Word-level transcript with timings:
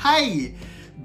Hei! 0.00 0.54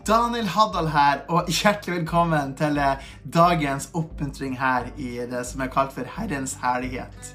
Daniel 0.08 0.46
Haddal 0.48 0.86
her, 0.88 1.26
og 1.28 1.50
hjertelig 1.52 1.98
velkommen 1.98 2.54
til 2.56 2.78
eh, 2.80 3.02
dagens 3.28 3.90
oppmuntring 3.92 4.54
her 4.56 4.86
i 4.96 5.18
det 5.28 5.42
som 5.50 5.66
er 5.66 5.68
kalt 5.74 5.92
for 5.92 6.08
Herrens 6.14 6.54
herlighet. 6.62 7.34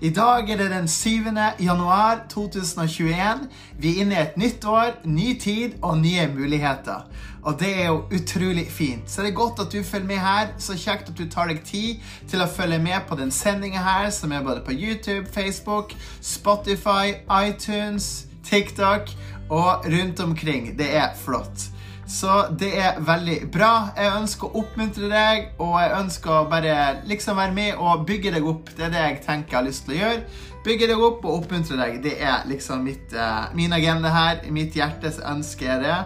I 0.00 0.12
dag 0.14 0.50
er 0.50 0.60
det 0.60 0.68
den 0.70 0.86
7. 0.88 1.10
januar 1.58 2.22
2021. 2.30 3.42
Vi 3.78 3.96
er 3.96 4.04
inne 4.04 4.20
i 4.20 4.22
et 4.22 4.38
nytt 4.38 4.64
år, 4.64 4.94
ny 5.04 5.34
tid 5.40 5.74
og 5.82 5.98
nye 5.98 6.28
muligheter. 6.30 7.02
Og 7.42 7.58
det 7.58 7.72
er 7.82 7.86
jo 7.88 8.04
utrolig 8.14 8.68
fint. 8.70 9.10
Så 9.10 9.26
det 9.26 9.32
er 9.32 9.40
godt 9.42 9.66
at 9.66 9.72
du 9.72 9.82
følger 9.82 10.06
med 10.06 10.22
her. 10.22 10.54
Så 10.58 10.78
kjekt 10.78 11.10
at 11.10 11.18
du 11.18 11.26
tar 11.26 11.50
deg 11.50 11.64
tid 11.66 11.98
til 12.30 12.46
å 12.46 12.46
følge 12.46 12.78
med 12.78 13.10
på 13.10 13.18
den 13.18 13.34
sendinga 13.34 13.82
her, 13.82 14.10
som 14.14 14.30
er 14.30 14.46
både 14.46 14.62
på 14.62 14.78
YouTube, 14.78 15.26
Facebook, 15.34 15.90
Spotify, 16.22 17.18
iTunes, 17.42 18.28
TikTok 18.50 19.10
og 19.50 19.86
rundt 19.90 20.20
omkring. 20.24 20.72
Det 20.78 20.88
er 20.96 21.12
flott. 21.18 21.68
Så 22.10 22.30
det 22.58 22.70
er 22.74 22.96
veldig 23.06 23.36
bra. 23.54 23.92
Jeg 23.94 24.14
ønsker 24.18 24.48
å 24.48 24.62
oppmuntre 24.64 25.10
deg, 25.12 25.52
og 25.62 25.76
jeg 25.78 25.92
ønsker 25.94 26.32
å 26.34 26.46
bare 26.50 26.74
liksom 27.06 27.38
være 27.38 27.54
med 27.54 27.78
og 27.78 28.02
bygge 28.08 28.32
deg 28.34 28.48
opp. 28.50 28.72
Det 28.74 28.88
er 28.88 28.94
det 28.94 29.04
jeg 29.04 29.20
tenker 29.28 29.54
jeg 29.54 29.60
har 29.60 29.68
lyst 29.68 29.86
til 29.86 29.94
å 29.94 30.00
gjøre. 30.00 30.24
Bygge 30.66 30.88
deg 30.90 31.04
opp 31.06 31.22
og 31.24 31.36
oppmuntre 31.36 31.78
deg. 31.78 32.00
Det 32.02 32.16
er 32.18 32.42
liksom 32.50 32.82
mitt, 32.84 33.14
uh, 33.14 33.46
min 33.54 33.72
agenda 33.72 34.10
her. 34.10 34.42
Mitt 34.50 34.74
hjertes 34.76 35.22
ønske 35.22 35.70
er 35.70 35.84
det. 35.84 36.00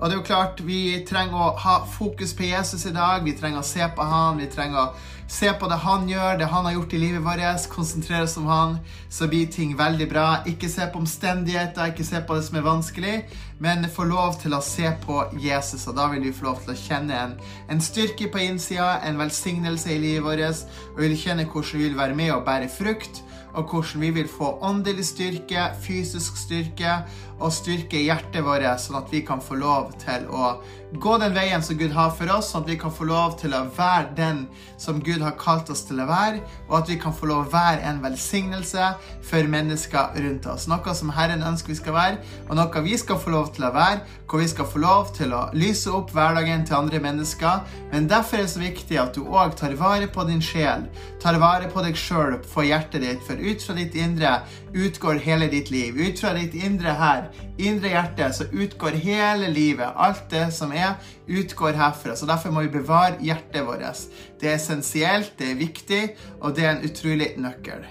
Og 0.00 0.08
det 0.08 0.16
er 0.16 0.18
jo 0.22 0.28
klart, 0.30 0.64
vi 0.64 0.80
trenger 1.04 1.36
å 1.36 1.52
ha 1.60 1.76
fokus 1.84 2.32
på 2.32 2.48
Jesus 2.48 2.86
i 2.88 2.94
dag. 2.96 3.20
Vi 3.26 3.36
trenger 3.36 3.60
å 3.60 3.68
se 3.68 3.84
på 3.84 4.06
han. 4.14 4.40
Vi 4.40 4.48
trenger 4.48 4.80
å 4.80 5.19
se 5.30 5.52
på 5.54 5.68
det 5.70 5.78
han 5.84 6.08
gjør, 6.10 6.38
det 6.40 6.48
han 6.50 6.66
har 6.66 6.74
gjort 6.74 6.94
i 6.96 6.98
livet 6.98 7.22
vårt. 7.22 7.68
Konsentrere 7.70 8.26
oss 8.26 8.36
om 8.40 8.48
han, 8.50 8.78
så 9.08 9.28
blir 9.30 9.46
ting 9.46 9.76
veldig 9.78 10.08
bra. 10.10 10.26
Ikke 10.50 10.68
se 10.68 10.88
på 10.90 10.98
omstendigheter, 10.98 11.92
ikke 11.92 12.06
se 12.06 12.22
på 12.26 12.36
det 12.36 12.44
som 12.48 12.58
er 12.58 12.66
vanskelig, 12.66 13.14
men 13.62 13.86
få 13.94 14.08
lov 14.10 14.40
til 14.42 14.56
å 14.56 14.62
se 14.64 14.90
på 15.04 15.22
Jesus. 15.38 15.86
Og 15.86 15.96
da 16.00 16.08
vil 16.10 16.26
vi 16.26 16.34
få 16.34 16.50
lov 16.50 16.64
til 16.64 16.74
å 16.74 16.80
kjenne 16.82 17.22
en, 17.24 17.38
en 17.70 17.82
styrke 17.84 18.30
på 18.32 18.42
innsida, 18.42 18.96
en 19.06 19.20
velsignelse 19.22 19.94
i 19.94 20.02
livet 20.02 20.26
vårt, 20.26 20.66
og 20.92 21.02
vi 21.02 21.08
vil 21.08 21.18
kjenne 21.24 21.46
hvordan 21.46 21.78
vi 21.78 21.88
vil 21.88 21.98
være 21.98 22.18
med 22.18 22.34
og 22.34 22.46
bære 22.48 22.70
frukt 22.74 23.22
og 23.54 23.70
hvordan 23.70 24.00
vi 24.00 24.10
vil 24.10 24.28
få 24.28 24.58
åndelig 24.62 25.04
styrke, 25.04 25.64
fysisk 25.82 26.36
styrke 26.38 27.00
og 27.40 27.52
styrke 27.54 28.04
hjertet 28.04 28.44
vårt, 28.44 28.68
sånn 28.80 29.00
at 29.00 29.10
vi 29.12 29.24
kan 29.26 29.40
få 29.42 29.56
lov 29.60 29.94
til 30.02 30.28
å 30.28 30.58
gå 30.90 31.16
den 31.22 31.34
veien 31.34 31.62
som 31.62 31.78
Gud 31.78 31.92
har 31.94 32.10
for 32.18 32.30
oss, 32.34 32.50
sånn 32.50 32.64
at 32.64 32.70
vi 32.72 32.78
kan 32.80 32.92
få 32.92 33.06
lov 33.06 33.36
til 33.40 33.54
å 33.54 33.62
være 33.76 34.10
den 34.16 34.40
som 34.80 34.98
Gud 35.04 35.22
har 35.22 35.36
kalt 35.38 35.70
oss 35.70 35.84
til 35.86 36.00
å 36.02 36.08
være, 36.08 36.40
og 36.68 36.80
at 36.80 36.90
vi 36.90 36.98
kan 37.00 37.14
få 37.14 37.28
lov 37.30 37.46
å 37.46 37.52
være 37.52 37.84
en 37.86 38.00
velsignelse 38.02 38.88
for 39.26 39.50
mennesker 39.54 40.18
rundt 40.18 40.48
oss. 40.50 40.66
Noe 40.70 40.94
som 40.96 41.12
Herren 41.14 41.44
ønsker 41.46 41.72
vi 41.72 41.78
skal 41.78 41.96
være, 41.96 42.18
og 42.48 42.58
noe 42.58 42.84
vi 42.86 42.98
skal 42.98 43.20
få 43.22 43.34
lov 43.36 43.52
til 43.54 43.68
å 43.68 43.74
være, 43.74 44.02
hvor 44.30 44.42
vi 44.42 44.50
skal 44.50 44.68
få 44.70 44.82
lov 44.82 45.12
til 45.14 45.34
å 45.34 45.44
lyse 45.54 45.90
opp 45.94 46.12
hverdagen 46.14 46.66
til 46.66 46.78
andre 46.78 47.00
mennesker. 47.02 47.64
Men 47.92 48.10
derfor 48.10 48.40
er 48.40 48.46
det 48.46 48.54
så 48.54 48.62
viktig 48.62 48.98
at 49.02 49.14
du 49.14 49.24
òg 49.26 49.56
tar 49.58 49.74
vare 49.78 50.10
på 50.10 50.26
din 50.28 50.42
sjel, 50.42 50.88
tar 51.22 51.38
vare 51.42 51.70
på 51.70 51.82
deg 51.86 51.98
sjøl, 51.98 52.38
på 52.50 52.66
hjertet 52.66 53.02
ditt, 53.06 53.22
for 53.26 53.38
ut 53.38 53.62
fra 53.62 53.78
ditt 53.78 53.96
indre 53.98 54.40
utgår 54.74 55.14
hele 55.14 55.46
ditt 55.46 55.70
liv. 55.70 55.96
Ut 55.96 56.20
fra 56.20 56.32
ditt 56.34 56.54
indre 56.54 56.94
her, 56.98 57.28
indre 57.58 57.92
hjerte, 57.92 58.32
så 58.32 58.44
utgår 58.52 58.98
hele 59.02 59.48
livet. 59.48 59.92
Alt 59.96 60.28
det 60.30 60.50
som 60.54 60.72
er, 60.72 60.98
utgår 61.26 61.78
herfra. 61.78 62.16
Så 62.16 62.26
derfor 62.26 62.54
må 62.54 62.64
vi 62.66 62.74
bevare 62.74 63.18
hjertet 63.20 63.66
vårt. 63.66 64.04
Det 64.40 64.50
er 64.50 64.58
essensielt, 64.58 65.32
det 65.38 65.52
er 65.52 65.62
viktig, 65.62 66.02
og 66.40 66.54
det 66.56 66.66
er 66.66 66.76
en 66.76 66.84
utrolig 66.90 67.32
nøkkel. 67.40 67.86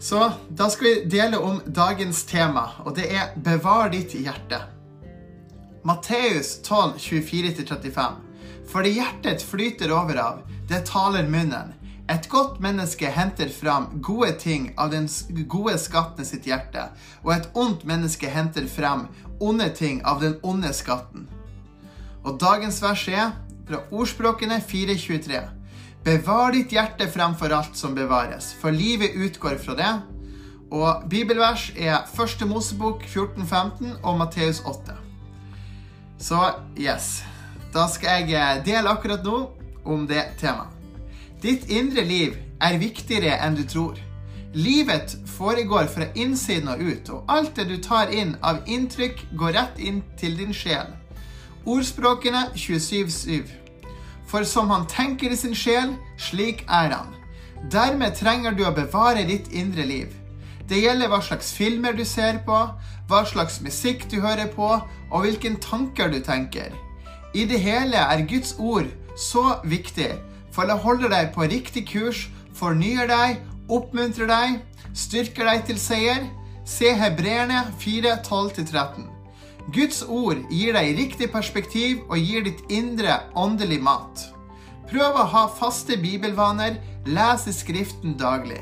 Så 0.00 0.30
da 0.48 0.68
skal 0.70 0.86
vi 0.86 1.10
dele 1.10 1.38
om 1.42 1.62
dagens 1.66 2.22
tema, 2.24 2.68
og 2.84 2.96
det 2.96 3.10
er 3.10 3.34
'Bevar 3.34 3.90
ditt 3.90 4.14
hjerte'. 4.14 4.62
Matteus 5.84 6.58
12, 6.62 6.98
24-35. 6.98 8.14
For 8.68 8.82
det 8.82 8.94
hjertet 8.94 9.42
flyter 9.42 9.92
over 9.92 10.18
av, 10.20 10.40
det 10.68 10.84
taler 10.86 11.28
munnen. 11.28 11.74
Et 12.08 12.28
godt 12.32 12.56
menneske 12.64 13.10
henter 13.12 13.50
fram 13.52 13.90
gode 14.00 14.32
ting 14.40 14.70
av 14.80 14.90
den 14.94 15.08
gode 15.52 15.74
skatten 15.80 16.24
sitt 16.24 16.46
hjerte, 16.48 16.86
og 17.20 17.34
et 17.34 17.48
ondt 17.52 17.84
menneske 17.88 18.30
henter 18.32 18.64
frem 18.68 19.04
onde 19.44 19.68
ting 19.76 20.00
av 20.08 20.22
den 20.24 20.38
onde 20.42 20.72
skatten. 20.72 21.26
Og 22.24 22.38
dagens 22.40 22.80
vers 22.82 23.02
er 23.12 23.34
fra 23.68 23.82
Ordspråkene 23.92 24.56
4.23. 24.64 25.42
Bevar 26.04 26.54
ditt 26.56 26.72
hjerte 26.72 27.10
fremfor 27.12 27.52
alt 27.52 27.76
som 27.76 27.96
bevares, 27.96 28.54
for 28.56 28.72
livet 28.72 29.18
utgår 29.18 29.60
fra 29.60 29.76
det. 29.76 29.92
Og 30.72 31.04
bibelvers 31.12 31.68
er 31.76 32.08
1. 32.08 32.46
Mosebok 32.48 33.04
14.15 33.04 34.00
og 34.02 34.18
Matteus 34.20 34.62
8. 34.64 34.96
Så 36.18 36.40
yes, 36.80 37.20
da 37.74 37.84
skal 37.92 38.28
jeg 38.32 38.64
dele 38.66 38.96
akkurat 38.96 39.24
nå 39.24 39.44
om 39.84 40.08
det 40.08 40.24
temaet. 40.40 40.77
Ditt 41.42 41.68
indre 41.70 42.02
liv 42.02 42.34
er 42.58 42.80
viktigere 42.82 43.36
enn 43.46 43.54
du 43.54 43.62
tror. 43.62 43.98
Livet 44.58 45.14
foregår 45.36 45.86
fra 45.92 46.08
innsiden 46.18 46.70
og 46.72 46.80
ut, 46.82 47.10
og 47.14 47.30
alt 47.30 47.52
det 47.56 47.68
du 47.68 47.76
tar 47.82 48.10
inn 48.10 48.32
av 48.42 48.64
inntrykk, 48.66 49.20
går 49.38 49.54
rett 49.54 49.78
inn 49.78 50.00
til 50.18 50.34
din 50.38 50.50
sjel. 50.56 50.90
Ordspråkene 51.62 52.48
27,7. 52.56 53.52
For 54.26 54.42
som 54.42 54.72
han 54.74 54.88
tenker 54.90 55.30
i 55.30 55.38
sin 55.38 55.54
sjel, 55.54 55.94
slik 56.18 56.64
er 56.66 56.90
han. 56.96 57.14
Dermed 57.70 58.18
trenger 58.18 58.56
du 58.58 58.64
å 58.66 58.74
bevare 58.74 59.22
ditt 59.28 59.52
indre 59.54 59.86
liv. 59.86 60.10
Det 60.68 60.82
gjelder 60.82 61.12
hva 61.12 61.20
slags 61.22 61.52
filmer 61.54 61.94
du 61.94 62.02
ser 62.04 62.42
på, 62.46 62.64
hva 63.08 63.22
slags 63.30 63.60
musikk 63.62 64.08
du 64.10 64.18
hører 64.24 64.50
på, 64.52 64.72
og 65.10 65.22
hvilke 65.22 65.54
tanker 65.62 66.10
du 66.10 66.18
tenker. 66.18 66.74
I 67.34 67.46
det 67.46 67.60
hele 67.62 68.00
er 68.00 68.26
Guds 68.26 68.56
ord 68.58 68.90
så 69.18 69.60
viktig 69.64 70.16
for 70.58 70.66
det 70.66 70.74
holder 70.82 71.12
deg 71.12 71.28
på 71.36 71.46
riktig 71.46 71.84
kurs, 71.86 72.24
fornyer 72.58 73.06
deg, 73.06 73.36
oppmuntrer 73.70 74.26
deg, 74.26 74.56
styrker 74.90 75.46
deg 75.46 75.60
til 75.68 75.78
seier. 75.78 76.24
Se 76.66 76.90
Hebreerne 76.98 77.60
4, 77.78 78.16
12-13. 78.26 79.04
Guds 79.70 80.00
ord 80.02 80.40
gir 80.50 80.74
deg 80.74 80.98
riktig 80.98 81.28
perspektiv 81.30 82.02
og 82.08 82.18
gir 82.18 82.42
ditt 82.48 82.64
indre 82.74 83.20
åndelig 83.38 83.78
mat. 83.86 84.24
Prøv 84.90 85.20
å 85.22 85.28
ha 85.30 85.44
faste 85.60 85.94
bibelvaner, 86.02 86.80
les 87.06 87.46
i 87.46 87.54
Skriften 87.54 88.18
daglig. 88.18 88.58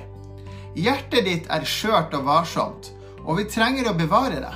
Hjertet 0.76 1.24
ditt 1.24 1.48
er 1.48 1.64
skjørt 1.64 2.12
og 2.18 2.28
varsomt, 2.28 2.92
og 3.24 3.40
vi 3.40 3.48
trenger 3.48 3.88
å 3.88 3.96
bevare 3.96 4.44
det. 4.44 4.54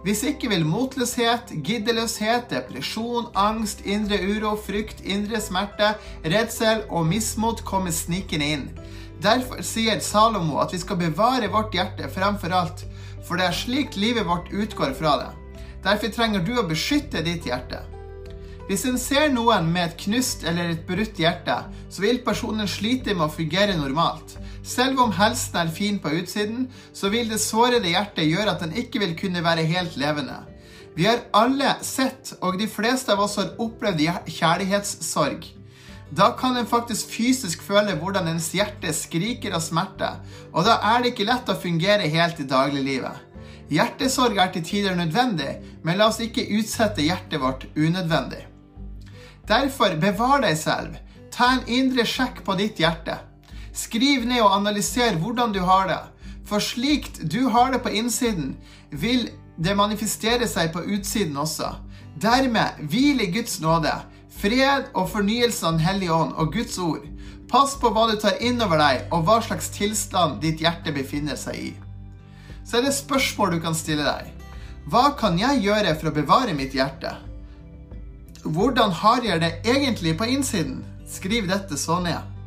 Hvis 0.00 0.22
ikke 0.24 0.48
vil 0.48 0.62
motløshet, 0.64 1.50
giddeløshet, 1.64 2.46
depresjon, 2.48 3.26
angst, 3.36 3.82
indre 3.84 4.16
uro, 4.32 4.54
frykt, 4.56 5.02
indre 5.04 5.40
smerte, 5.44 5.92
redsel 6.24 6.86
og 6.88 7.04
mismot 7.10 7.60
komme 7.68 7.92
snikende 7.92 8.48
inn. 8.54 8.64
Derfor 9.20 9.60
sier 9.60 10.00
Salomo 10.00 10.56
at 10.62 10.72
vi 10.72 10.80
skal 10.80 10.96
bevare 11.02 11.50
vårt 11.52 11.76
hjerte 11.76 12.08
fremfor 12.14 12.56
alt, 12.56 12.86
for 13.28 13.36
det 13.36 13.50
er 13.50 13.58
slik 13.58 13.98
livet 14.00 14.24
vårt 14.24 14.48
utgår 14.48 14.96
fra 14.96 15.18
det. 15.20 15.30
Derfor 15.84 16.12
trenger 16.16 16.44
du 16.44 16.54
å 16.56 16.68
beskytte 16.68 17.20
ditt 17.24 17.44
hjerte. 17.48 17.82
Hvis 18.70 18.86
en 18.88 18.96
ser 19.02 19.28
noen 19.34 19.68
med 19.68 19.90
et 19.90 20.00
knust 20.06 20.44
eller 20.48 20.72
et 20.72 20.82
brutt 20.88 21.20
hjerte, 21.20 21.56
så 21.92 22.04
vil 22.06 22.22
personen 22.24 22.68
slite 22.70 23.12
med 23.16 23.26
å 23.26 23.34
fungere 23.34 23.76
normalt. 23.76 24.38
Selv 24.62 25.00
om 25.00 25.12
helsen 25.16 25.56
er 25.56 25.72
fin 25.72 25.98
på 25.98 26.12
utsiden, 26.20 26.68
så 26.92 27.08
vil 27.12 27.30
det 27.30 27.40
sårede 27.40 27.88
hjertet 27.88 28.28
gjøre 28.28 28.54
at 28.54 28.64
den 28.64 28.74
ikke 28.76 29.00
vil 29.02 29.16
kunne 29.18 29.44
være 29.44 29.64
helt 29.68 29.96
levende. 30.00 30.36
Vi 30.96 31.06
har 31.06 31.22
alle 31.36 31.76
sett, 31.86 32.34
og 32.42 32.58
de 32.58 32.66
fleste 32.68 33.14
av 33.14 33.22
oss 33.24 33.38
har 33.40 33.54
opplevd 33.62 34.02
kjærlighetssorg. 34.28 35.46
Da 36.10 36.32
kan 36.34 36.56
en 36.58 36.66
faktisk 36.66 37.12
fysisk 37.14 37.62
føle 37.62 37.94
hvordan 38.00 38.26
ens 38.32 38.50
hjerte 38.52 38.90
skriker 38.94 39.54
av 39.54 39.62
smerte, 39.62 40.10
og 40.50 40.66
da 40.66 40.80
er 40.92 41.00
det 41.00 41.12
ikke 41.12 41.28
lett 41.28 41.52
å 41.52 41.58
fungere 41.62 42.10
helt 42.10 42.42
i 42.42 42.48
dagliglivet. 42.50 43.26
Hjertesorg 43.70 44.40
er 44.42 44.50
til 44.50 44.66
tider 44.66 44.98
nødvendig, 44.98 45.60
men 45.86 46.00
la 46.00 46.10
oss 46.10 46.18
ikke 46.18 46.48
utsette 46.58 47.06
hjertet 47.06 47.38
vårt 47.38 47.68
unødvendig. 47.78 48.42
Derfor, 49.46 49.94
bevar 50.02 50.42
deg 50.42 50.58
selv. 50.58 50.98
Ta 51.30 51.52
en 51.54 51.66
indre 51.70 52.02
sjekk 52.06 52.42
på 52.46 52.58
ditt 52.58 52.82
hjerte. 52.82 53.14
Skriv 53.72 54.24
ned 54.26 54.42
og 54.42 54.54
analyser 54.56 55.18
hvordan 55.20 55.52
du 55.54 55.60
har 55.66 55.86
det. 55.90 56.00
For 56.46 56.62
slikt 56.62 57.20
du 57.30 57.48
har 57.54 57.70
det 57.72 57.82
på 57.84 57.92
innsiden, 57.94 58.56
vil 58.90 59.28
det 59.56 59.76
manifestere 59.78 60.48
seg 60.50 60.72
på 60.74 60.82
utsiden 60.96 61.36
også. 61.38 61.76
Dermed 62.20 62.80
hvil 62.90 63.22
i 63.22 63.30
Guds 63.30 63.60
nåde, 63.62 63.92
fred 64.40 64.90
og 64.94 65.10
fornyelse 65.12 65.66
av 65.66 65.76
Den 65.76 65.84
hellige 65.84 66.14
ånd 66.14 66.34
og 66.34 66.52
Guds 66.52 66.78
ord. 66.78 67.06
Pass 67.50 67.76
på 67.78 67.90
hva 67.94 68.08
du 68.10 68.16
tar 68.18 68.40
innover 68.42 68.78
deg, 68.78 69.06
og 69.14 69.24
hva 69.26 69.40
slags 69.42 69.70
tilstand 69.74 70.40
ditt 70.42 70.62
hjerte 70.62 70.94
befinner 70.94 71.38
seg 71.38 71.56
i. 71.58 71.70
Så 72.64 72.78
er 72.78 72.86
det 72.86 72.94
spørsmål 72.94 73.56
du 73.56 73.60
kan 73.62 73.74
stille 73.74 74.06
deg. 74.06 74.30
Hva 74.90 75.10
kan 75.18 75.38
jeg 75.38 75.62
gjøre 75.66 75.94
for 75.98 76.10
å 76.10 76.14
bevare 76.14 76.54
mitt 76.56 76.74
hjerte? 76.74 77.14
Hvordan 78.42 78.94
har 79.02 79.22
jeg 79.26 79.42
det 79.42 79.52
egentlig 79.68 80.16
på 80.18 80.28
innsiden? 80.30 80.80
Skriv 81.10 81.50
dette 81.50 81.78
så 81.78 81.98
ned 82.02 82.39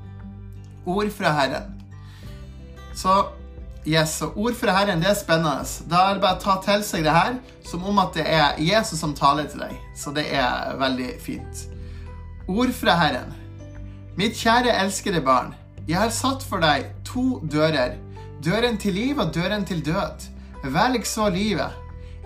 ord 0.85 1.09
fra 1.15 1.31
Herren. 1.39 1.71
Så 2.95 3.23
Yes, 3.83 4.21
og 4.23 4.37
Ord 4.39 4.55
fra 4.55 4.71
Herren 4.77 5.01
det 5.03 5.09
er 5.11 5.17
spennende. 5.19 5.65
Da 5.91 6.05
er 6.07 6.15
det 6.15 6.23
bare 6.23 6.37
å 6.37 6.39
ta 6.39 6.53
til 6.63 6.83
seg 6.87 7.03
det 7.03 7.11
her 7.11 7.33
som 7.67 7.83
om 7.83 7.97
at 7.99 8.15
det 8.15 8.23
er 8.31 8.59
Jesus 8.63 9.01
som 9.01 9.11
taler 9.15 9.49
til 9.51 9.59
deg. 9.65 9.73
Så 9.99 10.13
det 10.15 10.23
er 10.31 10.77
veldig 10.79 11.09
fint. 11.19 11.65
Ord 12.47 12.71
fra 12.77 12.95
Herren. 13.01 13.33
Mitt 14.15 14.39
kjære 14.39 14.71
elskede 14.85 15.19
barn. 15.25 15.51
Jeg 15.87 15.99
har 15.99 16.15
satt 16.15 16.45
for 16.47 16.63
deg 16.63 16.93
to 17.03 17.41
dører. 17.51 17.97
Døren 18.43 18.79
til 18.79 18.95
liv 18.95 19.19
og 19.19 19.33
døren 19.35 19.67
til 19.67 19.83
død. 19.83 20.29
Velg 20.63 21.03
så 21.07 21.27
livet. 21.27 21.75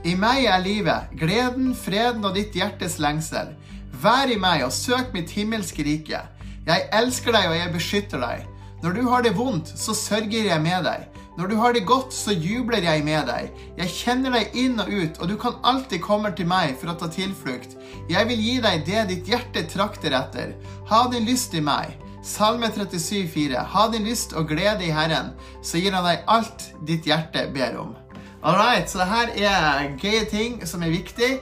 I 0.05 0.13
meg 0.13 0.45
er 0.45 0.61
livet, 0.61 1.09
gleden, 1.17 1.71
freden 1.75 2.25
og 2.25 2.37
ditt 2.37 2.53
hjertes 2.53 2.99
lengsel. 3.01 3.55
Vær 3.97 4.29
i 4.29 4.37
meg 4.37 4.61
og 4.67 4.75
søk 4.75 5.09
mitt 5.15 5.33
himmelske 5.33 5.81
rike. 5.81 6.21
Jeg 6.67 6.89
elsker 6.91 7.31
deg 7.31 7.45
og 7.47 7.55
jeg 7.55 7.71
beskytter 7.71 8.19
deg. 8.19 8.47
Når 8.83 8.95
du 8.97 9.05
har 9.07 9.23
det 9.23 9.37
vondt, 9.37 9.69
så 9.79 9.93
sørger 9.95 10.49
jeg 10.49 10.61
med 10.61 10.83
deg. 10.83 11.05
Når 11.37 11.47
du 11.47 11.55
har 11.61 11.73
det 11.73 11.85
godt, 11.87 12.11
så 12.13 12.33
jubler 12.33 12.83
jeg 12.83 13.03
med 13.05 13.29
deg. 13.29 13.53
Jeg 13.77 13.93
kjenner 13.93 14.33
deg 14.35 14.57
inn 14.57 14.81
og 14.81 14.89
ut, 14.89 15.19
og 15.21 15.29
du 15.29 15.35
kan 15.39 15.55
alltid 15.63 16.01
komme 16.03 16.33
til 16.35 16.49
meg 16.49 16.73
for 16.81 16.91
å 16.91 16.97
ta 16.99 17.07
tilflukt. 17.13 17.77
Jeg 18.09 18.27
vil 18.27 18.41
gi 18.41 18.55
deg 18.65 18.83
det 18.89 19.05
ditt 19.13 19.31
hjerte 19.31 19.63
trakter 19.71 20.17
etter. 20.17 20.51
Ha 20.89 21.05
din 21.13 21.29
lyst 21.29 21.55
i 21.55 21.61
meg. 21.63 21.93
Salme 22.25 22.67
37, 22.73 22.99
37,4. 23.31 23.63
Ha 23.71 23.85
din 23.93 24.09
lyst 24.09 24.35
og 24.35 24.49
glede 24.51 24.83
i 24.83 24.91
Herren, 24.91 25.31
så 25.63 25.79
gir 25.79 25.95
han 25.95 26.03
deg 26.09 26.27
alt 26.27 26.67
ditt 26.89 27.07
hjerte 27.07 27.45
ber 27.55 27.79
om. 27.85 27.95
Alright, 28.43 28.91
så 28.91 28.99
det 28.99 29.07
her 29.13 29.31
er 29.53 29.95
gøye 30.01 30.25
ting 30.27 30.59
som 30.67 30.83
er 30.83 30.91
viktig 30.91 31.37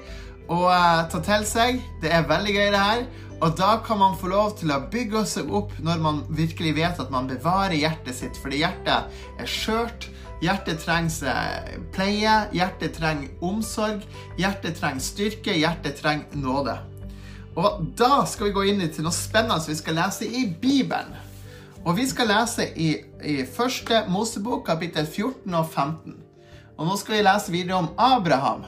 å 0.51 0.67
uh, 0.69 1.05
ta 1.09 1.23
til 1.25 1.47
seg. 1.49 1.79
Det 2.03 2.11
er 2.13 2.27
veldig 2.29 2.53
gøy, 2.53 2.67
det 2.75 2.83
her. 2.83 3.07
Og 3.45 3.53
da 3.53 3.75
kan 3.85 3.99
man 4.01 4.15
få 4.17 4.31
lov 4.31 4.55
til 4.57 4.71
å 4.73 4.81
bygge 4.89 5.21
seg 5.29 5.51
opp 5.53 5.75
når 5.85 5.99
man 6.01 6.21
virkelig 6.33 6.71
vet 6.79 7.01
at 7.01 7.11
man 7.13 7.27
bevarer 7.29 7.77
hjertet 7.77 8.17
sitt. 8.17 8.39
Fordi 8.41 8.63
hjertet 8.63 9.11
er 9.37 9.49
skjørt. 9.49 10.07
Hjertet 10.41 10.81
trenger 10.81 11.29
eh, 11.29 11.75
pleie, 11.93 12.33
hjertet 12.57 12.97
trenger 12.97 13.45
omsorg, 13.45 14.01
hjertet 14.41 14.79
trenger 14.81 15.05
styrke, 15.05 15.53
hjertet 15.55 16.01
trenger 16.01 16.41
nåde. 16.41 16.75
Og 17.55 17.85
da 17.95 18.25
skal 18.27 18.49
vi 18.49 18.55
gå 18.57 18.65
inn 18.71 18.83
til 18.89 19.05
noe 19.05 19.15
spennende 19.15 19.69
vi 19.69 19.77
skal 19.79 19.95
lese 20.01 20.27
i 20.27 20.43
Bibelen. 20.49 21.13
Og 21.85 21.95
vi 21.99 22.07
skal 22.09 22.31
lese 22.33 22.65
i, 22.81 22.95
i 23.21 23.37
første 23.45 24.03
Mosebok, 24.09 24.65
kapittel 24.67 25.05
14 25.05 25.53
og 25.53 25.69
15. 25.69 26.17
Og 26.75 26.89
nå 26.89 26.97
skal 26.99 27.19
vi 27.19 27.27
lese 27.29 27.53
videre 27.53 27.77
om 27.77 27.93
Abraham. 28.01 28.65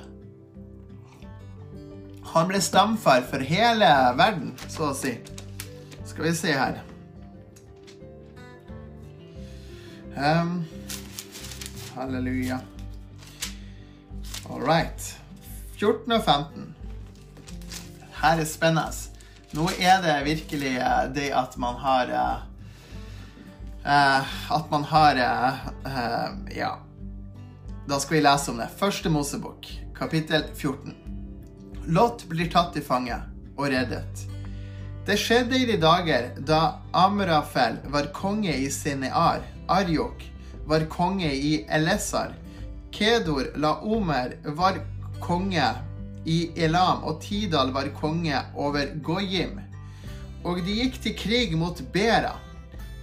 Han 2.34 2.50
ble 2.52 2.62
stamfar 2.62 3.24
for 3.30 3.44
hele 3.44 3.88
verden, 4.20 4.54
så 4.68 4.92
å 4.92 4.98
si. 4.98 5.16
Skal 6.08 6.28
vi 6.30 6.36
se 6.36 6.54
her 6.54 6.82
um, 10.18 10.66
Halleluja. 11.96 12.60
All 14.50 14.62
right. 14.62 15.18
14 15.78 16.12
og 16.12 16.24
15. 16.24 16.76
Her 18.22 18.42
er 18.42 18.50
spennende. 18.50 18.92
Nå 19.54 19.70
er 19.80 20.02
det 20.04 20.16
virkelig 20.26 20.74
eh, 20.76 21.04
det 21.16 21.30
at 21.32 21.56
man 21.58 21.78
har 21.80 22.10
uh, 22.12 22.42
At 24.52 24.72
man 24.72 24.84
har 24.84 25.22
uh, 25.22 26.34
Ja. 26.58 26.74
Da 27.88 28.00
skal 28.00 28.18
vi 28.18 28.24
lese 28.26 28.52
om 28.52 28.58
det. 28.60 28.68
Første 28.78 29.10
Mosebok, 29.10 29.68
kapittel 29.96 30.44
14. 30.56 31.17
Lot 31.88 32.26
blir 32.28 32.50
tatt 32.52 32.74
til 32.76 32.84
fange 32.84 33.16
og 33.56 33.70
reddet. 33.72 34.26
Det 35.08 35.16
skjedde 35.16 35.56
i 35.56 35.68
de 35.70 35.78
dager 35.80 36.34
da 36.44 36.82
Amrafel 36.92 37.78
var 37.94 38.10
konge 38.16 38.52
i 38.52 38.68
Sinear, 38.72 39.46
Arjok 39.72 40.26
var 40.68 40.84
konge 40.92 41.32
i 41.32 41.62
Elesar, 41.72 42.34
Kedor 42.92 43.54
Laomer 43.56 44.36
var 44.58 44.82
konge 45.24 45.70
i 46.28 46.52
Elam, 46.60 47.06
og 47.08 47.22
Tidal 47.24 47.72
var 47.72 47.88
konge 47.96 48.42
over 48.56 48.92
Gojim. 49.04 49.62
Og 50.44 50.60
de 50.66 50.76
gikk 50.82 51.00
til 51.04 51.16
krig 51.16 51.56
mot 51.56 51.80
Bera. 51.94 52.36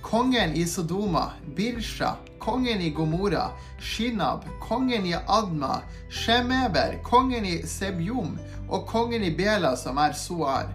Kongen 0.05 0.53
i 0.53 0.67
Sodoma, 0.67 1.33
Birsha, 1.57 2.17
kongen 2.39 2.81
i 2.81 2.91
Gomora, 2.91 3.51
Shinab, 3.81 4.45
kongen 4.61 5.07
i 5.07 5.15
Adma, 5.27 5.83
Shemeber, 6.11 6.99
kongen 7.03 7.45
i 7.45 7.63
Sebjum 7.67 8.37
og 8.69 8.87
kongen 8.87 9.25
i 9.25 9.31
Bela, 9.33 9.73
som 9.77 9.97
er 9.99 10.13
Soar. 10.13 10.69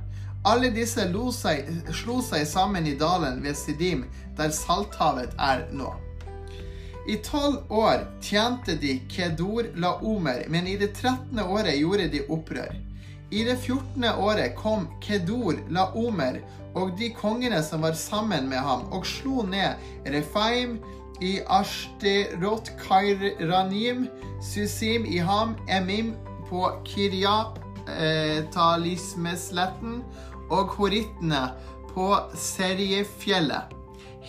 Alle 0.49 0.71
disse 0.73 1.05
seg, 1.37 1.69
slo 1.93 2.21
seg 2.25 2.47
sammen 2.47 2.87
i 2.87 2.95
dalen 2.97 3.43
ved 3.43 3.53
Sidim, 3.55 4.05
der 4.37 4.49
Salthavet 4.49 5.37
er 5.37 5.67
nå. 5.71 5.93
I 7.07 7.21
tolv 7.21 7.69
år 7.69 8.07
tjente 8.21 8.75
de 8.81 8.99
Kedor 9.09 9.69
Laomer, 9.75 10.45
men 10.49 10.67
i 10.67 10.77
det 10.77 10.95
trettende 10.97 11.45
året 11.45 11.77
gjorde 11.77 12.09
de 12.09 12.25
opprør. 12.29 12.73
I 13.29 13.43
det 13.45 13.59
fjortende 13.61 14.15
året 14.17 14.55
kom 14.57 14.87
Kedor 15.01 15.61
Laomer 15.69 16.41
og 16.77 16.93
de 16.99 17.09
kongene 17.15 17.61
som 17.65 17.81
var 17.85 17.97
sammen 17.97 18.49
med 18.49 18.61
ham, 18.61 18.85
og 18.93 19.05
slo 19.07 19.43
ned 19.47 19.79
Refaim 20.05 20.77
i 21.21 21.39
Ashterot 21.49 22.71
Kairanim, 22.79 24.07
Susim 24.41 25.05
i 25.05 25.17
Ham, 25.17 25.55
Emim 25.67 26.13
på 26.49 26.69
Kirja 26.87 27.51
eh, 27.87 28.45
Talismesletten 28.53 29.99
og 30.49 30.75
horittene 30.77 31.49
på 31.91 32.13
Seriefjellet, 32.37 33.75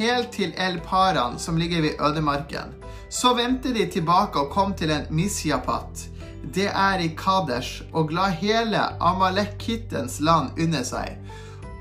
helt 0.00 0.32
til 0.34 0.54
El 0.58 0.80
Paran, 0.84 1.38
som 1.38 1.58
ligger 1.60 1.84
ved 1.84 2.00
ødemarken. 2.00 2.74
Så 3.10 3.34
vendte 3.34 3.74
de 3.74 3.86
tilbake 3.90 4.38
og 4.38 4.52
kom 4.54 4.74
til 4.74 4.90
en 4.94 5.06
Misjapat. 5.10 6.06
Det 6.54 6.70
er 6.72 7.02
i 7.02 7.10
Kadesh, 7.18 7.82
og 7.92 8.12
la 8.14 8.30
hele 8.32 8.80
Amalekittens 9.02 10.20
land 10.24 10.56
under 10.58 10.84
seg. 10.86 11.18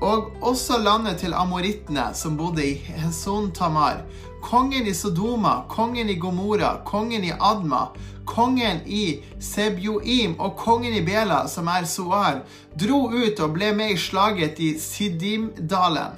Og 0.00 0.30
også 0.40 0.78
landet 0.80 1.18
til 1.20 1.34
amorittene 1.36 2.06
som 2.16 2.36
bodde 2.38 2.64
i 2.64 2.72
Heson 2.72 3.50
Tamar. 3.52 3.98
Kongen 4.40 4.86
i 4.88 4.94
Sodoma, 4.96 5.66
kongen 5.68 6.08
i 6.08 6.14
Gomora, 6.16 6.78
kongen 6.88 7.24
i 7.24 7.32
Adma, 7.36 7.90
kongen 8.24 8.80
i 8.86 9.20
Sebjoim 9.44 10.38
og 10.40 10.54
kongen 10.56 10.96
i 10.96 11.02
Bela, 11.04 11.42
som 11.48 11.68
er 11.68 11.84
Soar, 11.84 12.40
dro 12.80 13.10
ut 13.12 13.42
og 13.44 13.52
ble 13.58 13.74
med 13.76 13.92
i 13.92 13.98
slaget 14.00 14.62
i 14.64 14.70
Sidimdalen. 14.80 16.16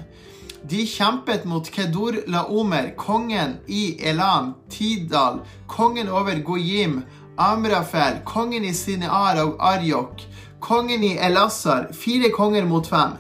De 0.62 0.84
kjempet 0.86 1.42
mot 1.50 1.66
Kedur 1.66 2.20
Laomer, 2.30 2.92
kongen 2.94 3.56
i 3.66 3.96
Elam, 3.98 4.54
Tidal, 4.70 5.42
kongen 5.66 6.06
over 6.06 6.38
Gojim, 6.46 7.00
Amrafel, 7.34 8.22
kongen 8.24 8.62
i 8.62 8.70
Sinear 8.76 9.42
og 9.42 9.58
Arjok, 9.58 10.22
kongen 10.62 11.02
i 11.02 11.16
Elassar, 11.18 11.90
fire 11.90 12.30
konger 12.30 12.70
mot 12.70 12.86
fem. 12.86 13.18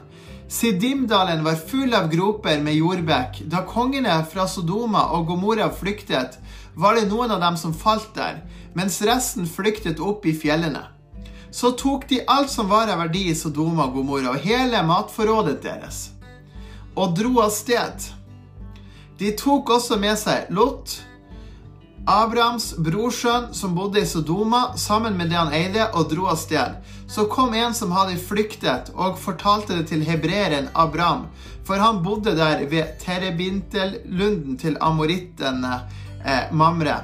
Sidimdalen 0.52 1.44
var 1.44 1.54
full 1.54 1.94
av 1.94 2.10
groper 2.12 2.58
med 2.60 2.74
jordbekk. 2.76 3.38
Da 3.48 3.62
kongene 3.64 4.18
fra 4.28 4.44
Sodoma 4.44 5.06
og 5.16 5.30
Gomorra 5.30 5.70
flyktet, 5.72 6.34
var 6.76 6.98
det 6.98 7.06
noen 7.08 7.32
av 7.32 7.40
dem 7.40 7.56
som 7.56 7.72
falt 7.72 8.10
der 8.12 8.42
mens 8.76 8.98
resten 9.08 9.48
flyktet 9.48 10.00
opp 10.00 10.26
i 10.28 10.34
fjellene. 10.36 10.82
Så 11.52 11.70
tok 11.80 12.04
de 12.10 12.20
alt 12.28 12.52
som 12.52 12.68
var 12.68 12.92
av 12.92 13.00
verdi 13.00 13.30
i 13.30 13.36
Sodoma 13.36 13.86
og 13.88 13.96
Gomorra, 13.96 14.34
og 14.34 14.44
hele 14.44 14.82
matforrådet 14.84 15.56
deres, 15.64 16.02
og 16.96 17.16
dro 17.16 17.32
av 17.46 17.52
sted. 17.52 18.12
De 19.20 19.32
tok 19.36 19.72
også 19.72 19.96
med 20.00 20.20
seg 20.20 20.52
Lot, 20.52 20.98
Abrahams 22.08 22.72
brorsønn 22.82 23.52
som 23.54 23.76
bodde 23.76 24.00
i 24.02 24.08
Sodoma, 24.08 24.72
sammen 24.76 25.16
med 25.16 25.30
det 25.30 25.38
han 25.38 25.52
eide, 25.54 25.88
og 25.94 26.10
dro 26.10 26.26
av 26.32 26.40
sted. 26.40 26.80
Så 27.12 27.24
kom 27.24 27.54
en 27.54 27.74
som 27.74 27.90
hadde 27.92 28.16
flyktet, 28.16 28.88
og 28.96 29.18
fortalte 29.20 29.76
det 29.76 29.90
til 29.90 30.00
hebreeren 30.06 30.70
Abraham, 30.72 31.26
for 31.64 31.76
han 31.76 31.98
bodde 32.00 32.32
der 32.38 32.62
ved 32.70 32.94
Terebintellunden 33.02 34.56
til 34.56 34.78
amorittene 34.80 35.74
eh, 36.24 36.48
Mamre. 36.56 36.94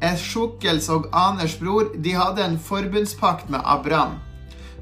Esjukkels 0.00 0.88
og 0.88 1.10
Aners 1.12 1.58
bror, 1.60 1.92
de 1.92 2.16
hadde 2.16 2.46
en 2.46 2.56
forbundspakt 2.56 3.52
med 3.52 3.60
Abraham. 3.64 4.16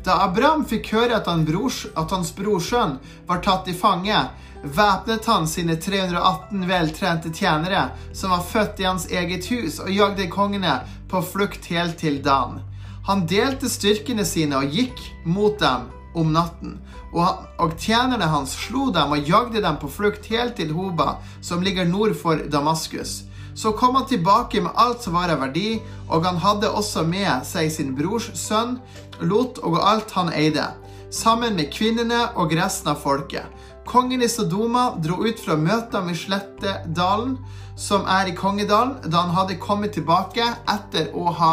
Da 0.06 0.20
Abraham 0.28 0.62
fikk 0.70 0.92
høre 0.94 1.18
at, 1.18 1.26
han 1.26 1.42
brors, 1.48 1.82
at 1.98 2.14
hans 2.14 2.30
brorsønn 2.38 3.00
var 3.26 3.42
tatt 3.42 3.66
i 3.66 3.74
fange, 3.74 4.22
væpnet 4.62 5.26
han 5.26 5.50
sine 5.50 5.74
318 5.82 6.62
veltrente 6.70 7.34
tjenere 7.34 7.88
som 8.12 8.30
var 8.30 8.46
født 8.46 8.78
i 8.78 8.86
hans 8.92 9.10
eget 9.10 9.50
hus, 9.50 9.82
og 9.82 9.90
jagde 9.90 10.30
kongene 10.30 10.78
på 11.10 11.26
flukt 11.34 11.66
helt 11.74 11.98
til 11.98 12.22
Dan. 12.22 12.60
Han 13.08 13.24
delte 13.24 13.70
styrkene 13.72 14.24
sine 14.28 14.58
og 14.60 14.74
gikk 14.74 15.00
mot 15.24 15.56
dem 15.60 15.86
om 16.18 16.32
natten. 16.34 16.76
Og, 17.14 17.46
og 17.56 17.76
tjenerne 17.80 18.28
hans 18.28 18.52
slo 18.66 18.90
dem 18.92 19.14
og 19.16 19.28
jagde 19.28 19.62
dem 19.64 19.78
på 19.80 19.88
flukt 19.92 20.28
helt 20.28 20.58
til 20.60 20.74
Hoba, 20.76 21.16
som 21.40 21.64
ligger 21.64 21.88
nord 21.88 22.12
for 22.20 22.42
Damaskus. 22.52 23.22
Så 23.58 23.72
kom 23.72 23.96
han 23.96 24.06
tilbake 24.06 24.60
med 24.62 24.76
alt 24.76 25.02
som 25.02 25.16
var 25.18 25.32
av 25.32 25.40
verdi, 25.42 25.78
og 26.06 26.26
han 26.28 26.36
hadde 26.38 26.68
også 26.70 27.02
med 27.08 27.48
seg 27.48 27.72
sin 27.74 27.94
brors 27.96 28.28
sønn, 28.38 28.76
Lot, 29.18 29.58
og 29.66 29.80
alt 29.82 30.12
han 30.14 30.28
eide, 30.30 30.68
sammen 31.10 31.56
med 31.58 31.72
kvinnene 31.74 32.28
og 32.38 32.52
resten 32.54 32.92
av 32.92 33.00
folket. 33.02 33.48
Kongen 33.88 34.22
i 34.22 34.28
Sodoma 34.28 34.92
dro 35.02 35.16
ut 35.24 35.40
fra 35.40 35.56
møtet 35.56 36.04
med 36.04 36.20
Slettedalen. 36.20 37.38
som 37.78 38.02
er 38.10 38.26
i 38.26 38.34
Kongedalen, 38.34 38.96
da 39.06 39.20
han 39.22 39.34
hadde 39.36 39.54
kommet 39.62 39.92
tilbake 39.94 40.42
etter 40.66 41.12
å 41.14 41.30
ha 41.30 41.52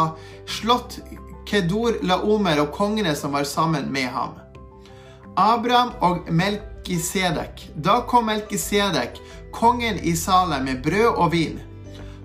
slått 0.50 0.98
Kedor 1.46 2.00
Laomer 2.02 2.60
og 2.64 2.72
kongene 2.74 3.14
som 3.16 3.32
var 3.36 3.44
sammen 3.44 3.90
med 3.92 4.10
ham. 4.10 4.34
Abraham 5.36 5.92
og 6.00 6.30
Melkisedek. 6.32 7.68
Da 7.76 8.00
kom 8.08 8.26
Melkisedek, 8.30 9.20
kongen 9.52 10.00
i 10.02 10.16
Salem, 10.16 10.64
med 10.64 10.82
brød 10.82 11.12
og 11.16 11.32
vin. 11.32 11.60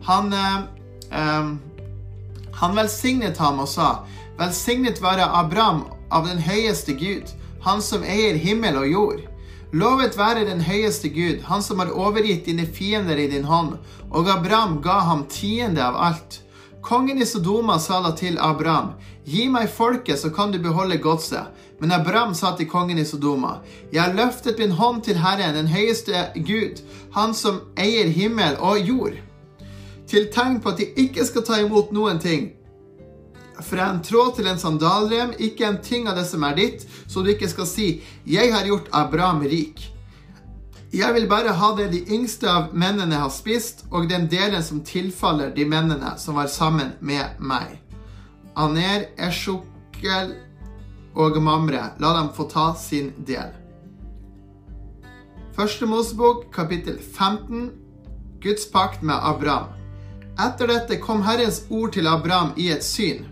Han, 0.08 0.34
eh, 0.34 0.58
eh, 1.12 1.52
han 2.62 2.76
velsignet 2.76 3.38
ham 3.38 3.60
og 3.60 3.68
sa, 3.68 3.96
Velsignet 4.40 5.02
være 5.02 5.28
Abraham 5.28 5.84
av 6.12 6.26
den 6.26 6.40
høyeste 6.42 6.94
Gud, 6.98 7.30
han 7.62 7.82
som 7.82 8.04
eier 8.04 8.40
himmel 8.42 8.80
og 8.80 8.88
jord. 8.88 9.20
Lovet 9.72 10.18
være 10.18 10.48
den 10.48 10.62
høyeste 10.66 11.10
Gud, 11.10 11.44
han 11.48 11.62
som 11.64 11.80
har 11.80 11.92
overgitt 11.94 12.46
dine 12.46 12.66
fiender 12.66 13.20
i 13.20 13.28
din 13.32 13.46
hånd, 13.48 13.78
og 14.10 14.30
Abraham 14.30 14.80
ga 14.82 15.00
ham 15.08 15.28
tiende 15.30 15.84
av 15.84 15.96
alt. 15.96 16.42
Kongen 16.82 17.22
i 17.22 17.26
Sodoma 17.26 17.80
sa 17.80 18.00
da 18.02 18.12
til 18.18 18.40
Abraham, 18.42 18.94
gi 19.26 19.46
meg 19.54 19.70
folket, 19.70 20.18
så 20.20 20.32
kan 20.34 20.52
du 20.52 20.58
beholde 20.60 20.98
godset. 20.98 21.52
Men 21.80 21.92
Abraham 21.94 22.34
sa 22.34 22.56
til 22.58 22.70
kongen 22.70 22.98
i 22.98 23.06
Sodoma, 23.06 23.60
jeg 23.94 24.02
har 24.02 24.16
løftet 24.18 24.58
min 24.60 24.74
hånd 24.78 25.04
til 25.06 25.20
Herren, 25.22 25.54
den 25.56 25.70
høyeste 25.70 26.32
Gud, 26.36 26.82
han 27.14 27.36
som 27.38 27.62
eier 27.78 28.10
himmel 28.10 28.58
og 28.60 28.82
jord. 28.82 29.20
Til 30.10 30.28
tegn 30.34 30.58
på 30.62 30.74
at 30.74 30.82
de 30.82 30.90
ikke 31.06 31.26
skal 31.26 31.46
ta 31.46 31.62
imot 31.62 31.94
noen 31.94 32.20
ting, 32.20 32.50
fra 33.62 33.92
en 33.92 34.02
tråd 34.02 34.36
til 34.40 34.48
en 34.50 34.60
sandalrem, 34.60 35.36
ikke 35.38 35.68
en 35.68 35.82
ting 35.86 36.08
av 36.10 36.18
det 36.18 36.26
som 36.26 36.44
er 36.48 36.58
ditt, 36.58 36.86
så 37.08 37.22
du 37.22 37.30
ikke 37.30 37.50
skal 37.52 37.68
si, 37.70 37.90
jeg 38.26 38.54
har 38.54 38.66
gjort 38.66 38.90
Abraham 38.90 39.44
rik. 39.46 39.84
Jeg 40.92 41.14
vil 41.16 41.28
bare 41.32 41.54
ha 41.56 41.68
det 41.78 41.86
de 41.94 42.02
yngste 42.12 42.50
av 42.52 42.74
mennene 42.76 43.16
har 43.16 43.30
spist, 43.32 43.86
og 43.96 44.10
den 44.12 44.26
delen 44.28 44.60
som 44.60 44.82
tilfaller 44.84 45.54
de 45.56 45.64
mennene 45.64 46.18
som 46.20 46.36
var 46.36 46.52
sammen 46.52 46.92
med 47.00 47.40
meg. 47.40 47.78
Aner, 48.60 49.06
Esjokel 49.16 50.34
og 51.16 51.40
Mamre, 51.40 51.94
la 51.96 52.12
dem 52.18 52.28
få 52.36 52.50
ta 52.52 52.74
sin 52.76 53.14
del. 53.24 53.56
Første 55.56 55.88
Mosebok, 55.88 56.50
kapittel 56.52 57.00
15, 57.00 57.72
Guds 58.44 58.68
pakt 58.68 59.00
med 59.00 59.16
Abraham. 59.16 59.72
Etter 60.44 60.68
dette 60.76 61.00
kom 61.00 61.24
Herrens 61.24 61.64
ord 61.72 61.96
til 61.96 62.08
Abraham 62.08 62.52
i 62.60 62.68
et 62.76 62.84
syn. 62.84 63.24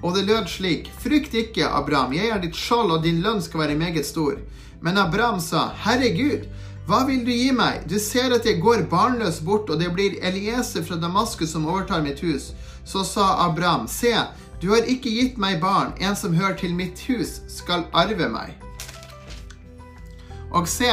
Og 0.00 0.16
det 0.16 0.24
lød 0.24 0.48
slik, 0.48 0.88
Frykt 1.04 1.36
ikke, 1.36 1.68
Abraham, 1.68 2.16
jeg 2.16 2.32
er 2.32 2.40
ditt 2.40 2.56
skjold, 2.56 2.96
og 2.96 3.04
din 3.04 3.20
lønn 3.20 3.44
skal 3.44 3.66
være 3.66 3.76
meget 3.76 4.08
stor. 4.08 4.40
Men 4.80 4.96
Abraham 5.00 5.40
sa, 5.40 5.68
Herregud, 5.84 6.48
hva 6.84 6.98
vil 7.08 7.22
du 7.24 7.30
gi 7.32 7.48
meg? 7.56 7.86
Du 7.88 7.96
ser 7.96 8.34
at 8.36 8.44
jeg 8.44 8.60
går 8.60 8.82
barnløs 8.90 9.38
bort, 9.40 9.70
og 9.72 9.80
det 9.80 9.88
blir 9.96 10.18
Elieser 10.20 10.84
fra 10.84 10.98
Damaskus 11.00 11.54
som 11.54 11.64
overtar 11.64 12.02
mitt 12.04 12.20
hus. 12.20 12.50
Så 12.84 13.06
sa 13.08 13.46
Abraham, 13.46 13.86
Se, 13.88 14.12
du 14.60 14.68
har 14.74 14.84
ikke 14.84 15.08
gitt 15.08 15.38
meg 15.40 15.62
barn, 15.62 15.94
en 15.96 16.16
som 16.16 16.36
hører 16.36 16.58
til 16.60 16.74
mitt 16.76 17.00
hus, 17.08 17.38
skal 17.48 17.86
arve 17.96 18.28
meg. 18.28 18.52
Og 20.52 20.68
se, 20.68 20.92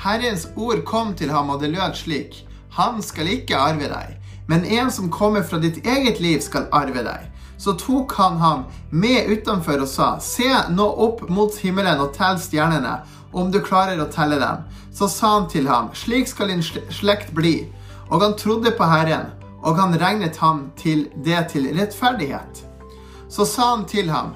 Herrens 0.00 0.48
ord 0.56 0.80
kom 0.88 1.12
til 1.14 1.30
ham, 1.30 1.52
og 1.52 1.60
det 1.60 1.74
lød 1.76 1.94
slik, 1.94 2.44
Han 2.72 3.02
skal 3.02 3.28
ikke 3.28 3.56
arve 3.56 3.88
deg, 3.90 4.16
men 4.46 4.64
en 4.64 4.90
som 4.90 5.10
kommer 5.10 5.42
fra 5.42 5.58
ditt 5.58 5.84
eget 5.86 6.20
liv, 6.20 6.40
skal 6.40 6.70
arve 6.72 7.04
deg. 7.04 7.28
Så 7.58 7.74
tok 7.74 8.12
han 8.14 8.36
ham 8.38 8.64
med 8.90 9.28
utenfor 9.28 9.82
og 9.82 9.88
sa, 9.90 10.16
Se 10.22 10.48
nå 10.70 10.86
opp 10.86 11.26
mot 11.28 11.52
himmelen 11.58 12.00
og 12.00 12.14
tell 12.16 12.38
stjernene, 12.40 13.00
om 13.32 13.50
du 13.52 13.60
klarer 13.64 14.00
å 14.00 14.08
telle 14.12 14.38
dem. 14.40 14.64
Så 14.94 15.08
sa 15.08 15.34
han 15.36 15.48
til 15.50 15.68
ham, 15.68 15.90
Slik 15.94 16.28
skal 16.28 16.52
din 16.52 16.62
slekt 16.62 17.34
bli. 17.36 17.68
Og 18.08 18.22
han 18.22 18.36
trodde 18.40 18.72
på 18.76 18.88
Herren, 18.88 19.32
og 19.62 19.76
han 19.78 19.96
regnet 20.00 20.36
ham 20.40 20.68
til 20.78 21.08
det 21.24 21.48
til 21.52 21.68
rettferdighet. 21.76 22.64
Så 23.28 23.44
sa 23.44 23.74
han 23.74 23.84
til 23.88 24.10
ham, 24.10 24.34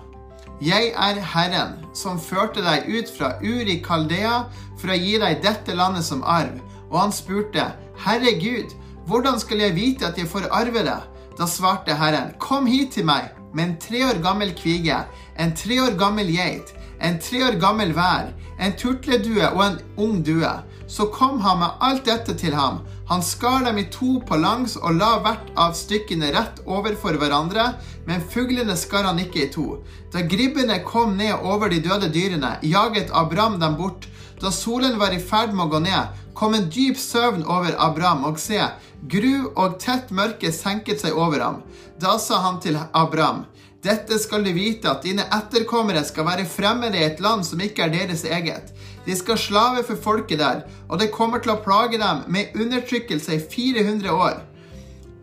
Jeg 0.60 0.92
er 0.94 1.18
Herren, 1.18 1.80
som 1.94 2.20
førte 2.20 2.62
deg 2.62 2.86
ut 2.86 3.08
fra 3.16 3.32
Uri 3.42 3.80
Kaldea 3.82 4.44
for 4.78 4.92
å 4.92 4.98
gi 4.98 5.16
deg 5.18 5.40
dette 5.42 5.74
landet 5.74 6.04
som 6.06 6.22
arv. 6.22 6.60
Og 6.92 7.00
han 7.00 7.14
spurte, 7.14 7.72
Herre 8.04 8.36
Gud, 8.38 8.76
hvordan 9.08 9.40
skal 9.40 9.64
jeg 9.64 9.74
vite 9.74 10.06
at 10.06 10.18
jeg 10.18 10.30
får 10.30 10.50
arve 10.52 10.84
det? 10.86 11.00
Da 11.38 11.48
svarte 11.48 11.96
Herren, 11.96 12.34
kom 12.38 12.68
hit 12.68 12.92
til 12.98 13.08
meg 13.08 13.32
med 13.52 13.64
en 13.64 13.76
tre 13.80 14.04
år 14.06 14.20
gammel 14.22 14.52
kvige, 14.56 15.00
en 15.38 15.56
tre 15.56 15.80
år 15.82 15.96
gammel 15.98 16.30
geit, 16.32 16.72
en 17.02 17.18
tre 17.18 17.42
år 17.48 17.58
gammel 17.62 17.92
vær, 17.96 18.30
en 18.62 18.76
turtledue 18.78 19.48
og 19.52 19.62
en 19.66 19.80
ung 20.00 20.20
due. 20.24 20.52
Så 20.86 21.06
kom 21.14 21.38
han 21.40 21.58
med 21.62 21.80
alt 21.80 22.04
dette 22.04 22.34
til 22.38 22.54
ham. 22.54 22.82
Han 23.08 23.22
skar 23.24 23.64
dem 23.64 23.78
i 23.80 23.86
to 23.92 24.18
på 24.28 24.36
langs 24.36 24.76
og 24.76 24.98
la 25.00 25.14
hvert 25.24 25.50
av 25.58 25.74
stykkene 25.76 26.30
rett 26.34 26.60
overfor 26.66 27.16
hverandre, 27.20 27.72
men 28.06 28.24
fuglene 28.34 28.76
skar 28.76 29.08
han 29.08 29.20
ikke 29.22 29.46
i 29.46 29.50
to. 29.52 29.66
Da 30.12 30.24
gribbene 30.28 30.82
kom 30.84 31.16
ned 31.16 31.34
over 31.40 31.72
de 31.72 31.80
døde 31.82 32.12
dyrene, 32.12 32.58
jaget 32.62 33.12
Abraham 33.12 33.58
dem 33.60 33.78
bort. 33.80 34.08
Da 34.42 34.50
solen 34.50 34.98
var 34.98 35.14
i 35.14 35.20
ferd 35.22 35.54
med 35.54 35.68
å 35.68 35.72
gå 35.76 35.82
ned, 35.84 36.22
kom 36.34 36.54
en 36.56 36.68
dyp 36.72 36.98
søvn 36.98 37.44
over 37.46 37.76
Abraham, 37.78 38.24
og 38.28 38.40
se, 38.42 38.60
gru 39.08 39.50
og 39.54 39.78
tett 39.82 40.10
mørke 40.10 40.52
senket 40.52 41.02
seg 41.02 41.16
over 41.18 41.42
ham. 41.42 41.60
Da 42.02 42.16
sa 42.18 42.40
han 42.42 42.58
til 42.60 42.78
Abraham, 42.92 43.44
dette 43.82 44.18
skal 44.22 44.44
du 44.46 44.52
vite, 44.54 44.86
at 44.86 45.02
dine 45.02 45.24
etterkommere 45.34 46.04
skal 46.06 46.26
være 46.28 46.46
fremmede 46.46 47.00
i 47.00 47.06
et 47.08 47.20
land 47.20 47.42
som 47.46 47.60
ikke 47.60 47.82
er 47.82 47.94
deres 47.96 48.22
eget. 48.24 48.70
De 49.06 49.16
skal 49.18 49.38
slave 49.38 49.82
for 49.82 49.98
folket 49.98 50.38
der, 50.38 50.62
og 50.88 51.00
det 51.00 51.10
kommer 51.10 51.42
til 51.42 51.56
å 51.56 51.62
plage 51.64 51.98
dem 51.98 52.22
med 52.30 52.54
undertrykkelse 52.54 53.34
i 53.34 53.42
400 53.50 54.14
år. 54.14 54.38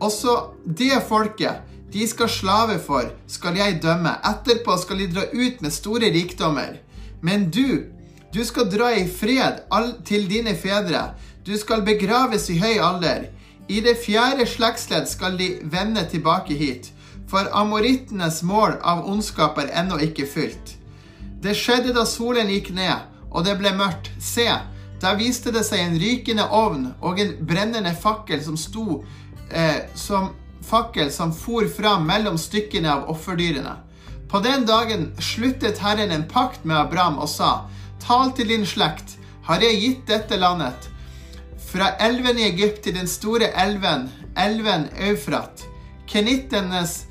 Også 0.00 0.36
det 0.64 1.00
folket 1.08 1.64
de 1.92 2.04
skal 2.06 2.28
slave 2.28 2.76
for, 2.84 3.08
skal 3.26 3.56
jeg 3.56 3.80
dømme. 3.82 4.12
Etterpå 4.28 4.76
skal 4.78 5.00
de 5.00 5.08
dra 5.14 5.24
ut 5.32 5.64
med 5.64 5.72
store 5.74 6.12
rikdommer. 6.12 6.76
Men 7.24 7.48
du, 7.50 7.88
du 8.32 8.44
skal 8.44 8.68
dra 8.70 8.92
i 8.94 9.08
fred 9.08 9.64
til 10.06 10.28
dine 10.30 10.54
fedre. 10.54 11.14
Du 11.46 11.56
skal 11.58 11.82
begraves 11.82 12.48
i 12.52 12.60
høy 12.60 12.76
alder. 12.78 13.30
I 13.68 13.80
det 13.80 13.96
fjerde 14.04 14.46
slektsledd 14.46 15.08
skal 15.08 15.36
de 15.38 15.54
vende 15.72 16.04
tilbake 16.10 16.54
hit, 16.58 16.92
for 17.30 17.46
amorittenes 17.54 18.42
mål 18.42 18.80
av 18.82 19.06
ondskap 19.08 19.58
er 19.62 19.70
ennå 19.82 20.00
ikke 20.02 20.26
fylt. 20.26 20.74
Det 21.40 21.54
skjedde 21.56 21.94
da 21.96 22.04
solen 22.08 22.50
gikk 22.50 22.72
ned, 22.76 23.06
og 23.30 23.46
det 23.46 23.56
ble 23.60 23.72
mørkt. 23.78 24.10
Se, 24.18 24.48
da 25.00 25.14
viste 25.16 25.52
det 25.54 25.62
seg 25.64 25.84
en 25.84 25.98
rykende 26.00 26.44
ovn 26.50 26.90
og 27.00 27.20
en 27.22 27.36
brennende 27.46 27.94
fakkel 27.96 28.42
som 28.44 28.58
sto 28.60 29.02
eh, 29.48 29.86
som 29.94 30.32
fakkel 30.66 31.08
som 31.14 31.32
for 31.32 31.68
fram 31.72 32.04
mellom 32.08 32.36
stykkene 32.38 32.90
av 32.92 33.08
offerdyrene. 33.14 33.78
På 34.30 34.42
den 34.44 34.66
dagen 34.66 35.08
sluttet 35.18 35.80
Herren 35.82 36.12
en 36.14 36.26
pakt 36.28 36.64
med 36.64 36.76
Abraham 36.76 37.18
og 37.18 37.28
sa:" 37.28 37.66
Tal 38.00 38.32
til 38.32 38.48
din 38.48 38.66
slekt, 38.66 39.16
har 39.44 39.60
jeg 39.60 39.80
gitt 39.80 40.06
dette 40.06 40.36
landet. 40.36 40.88
Fra 41.70 41.96
elven 42.00 42.38
i 42.38 42.46
Egypt 42.48 42.82
til 42.84 42.94
den 42.94 43.06
store 43.06 43.50
elven, 43.64 44.08
elven 44.36 44.88
Eufrat. 45.08 45.66
Kenittenes, 46.06 47.09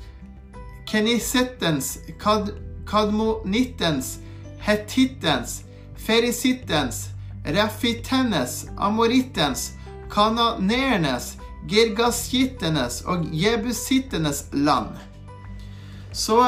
Kenisettens, 0.90 1.98
kad, 2.18 2.50
Kadmonittens, 2.86 4.18
Hetittens, 4.58 5.62
Ferisittens, 6.06 7.08
Rafitennes, 7.44 8.66
Amorittens, 8.76 9.72
Kananernes, 10.10 11.36
Girgasjittenes 11.68 13.02
og 13.06 13.28
Jebusittenes 13.32 14.44
land. 14.52 14.98
Så 16.12 16.42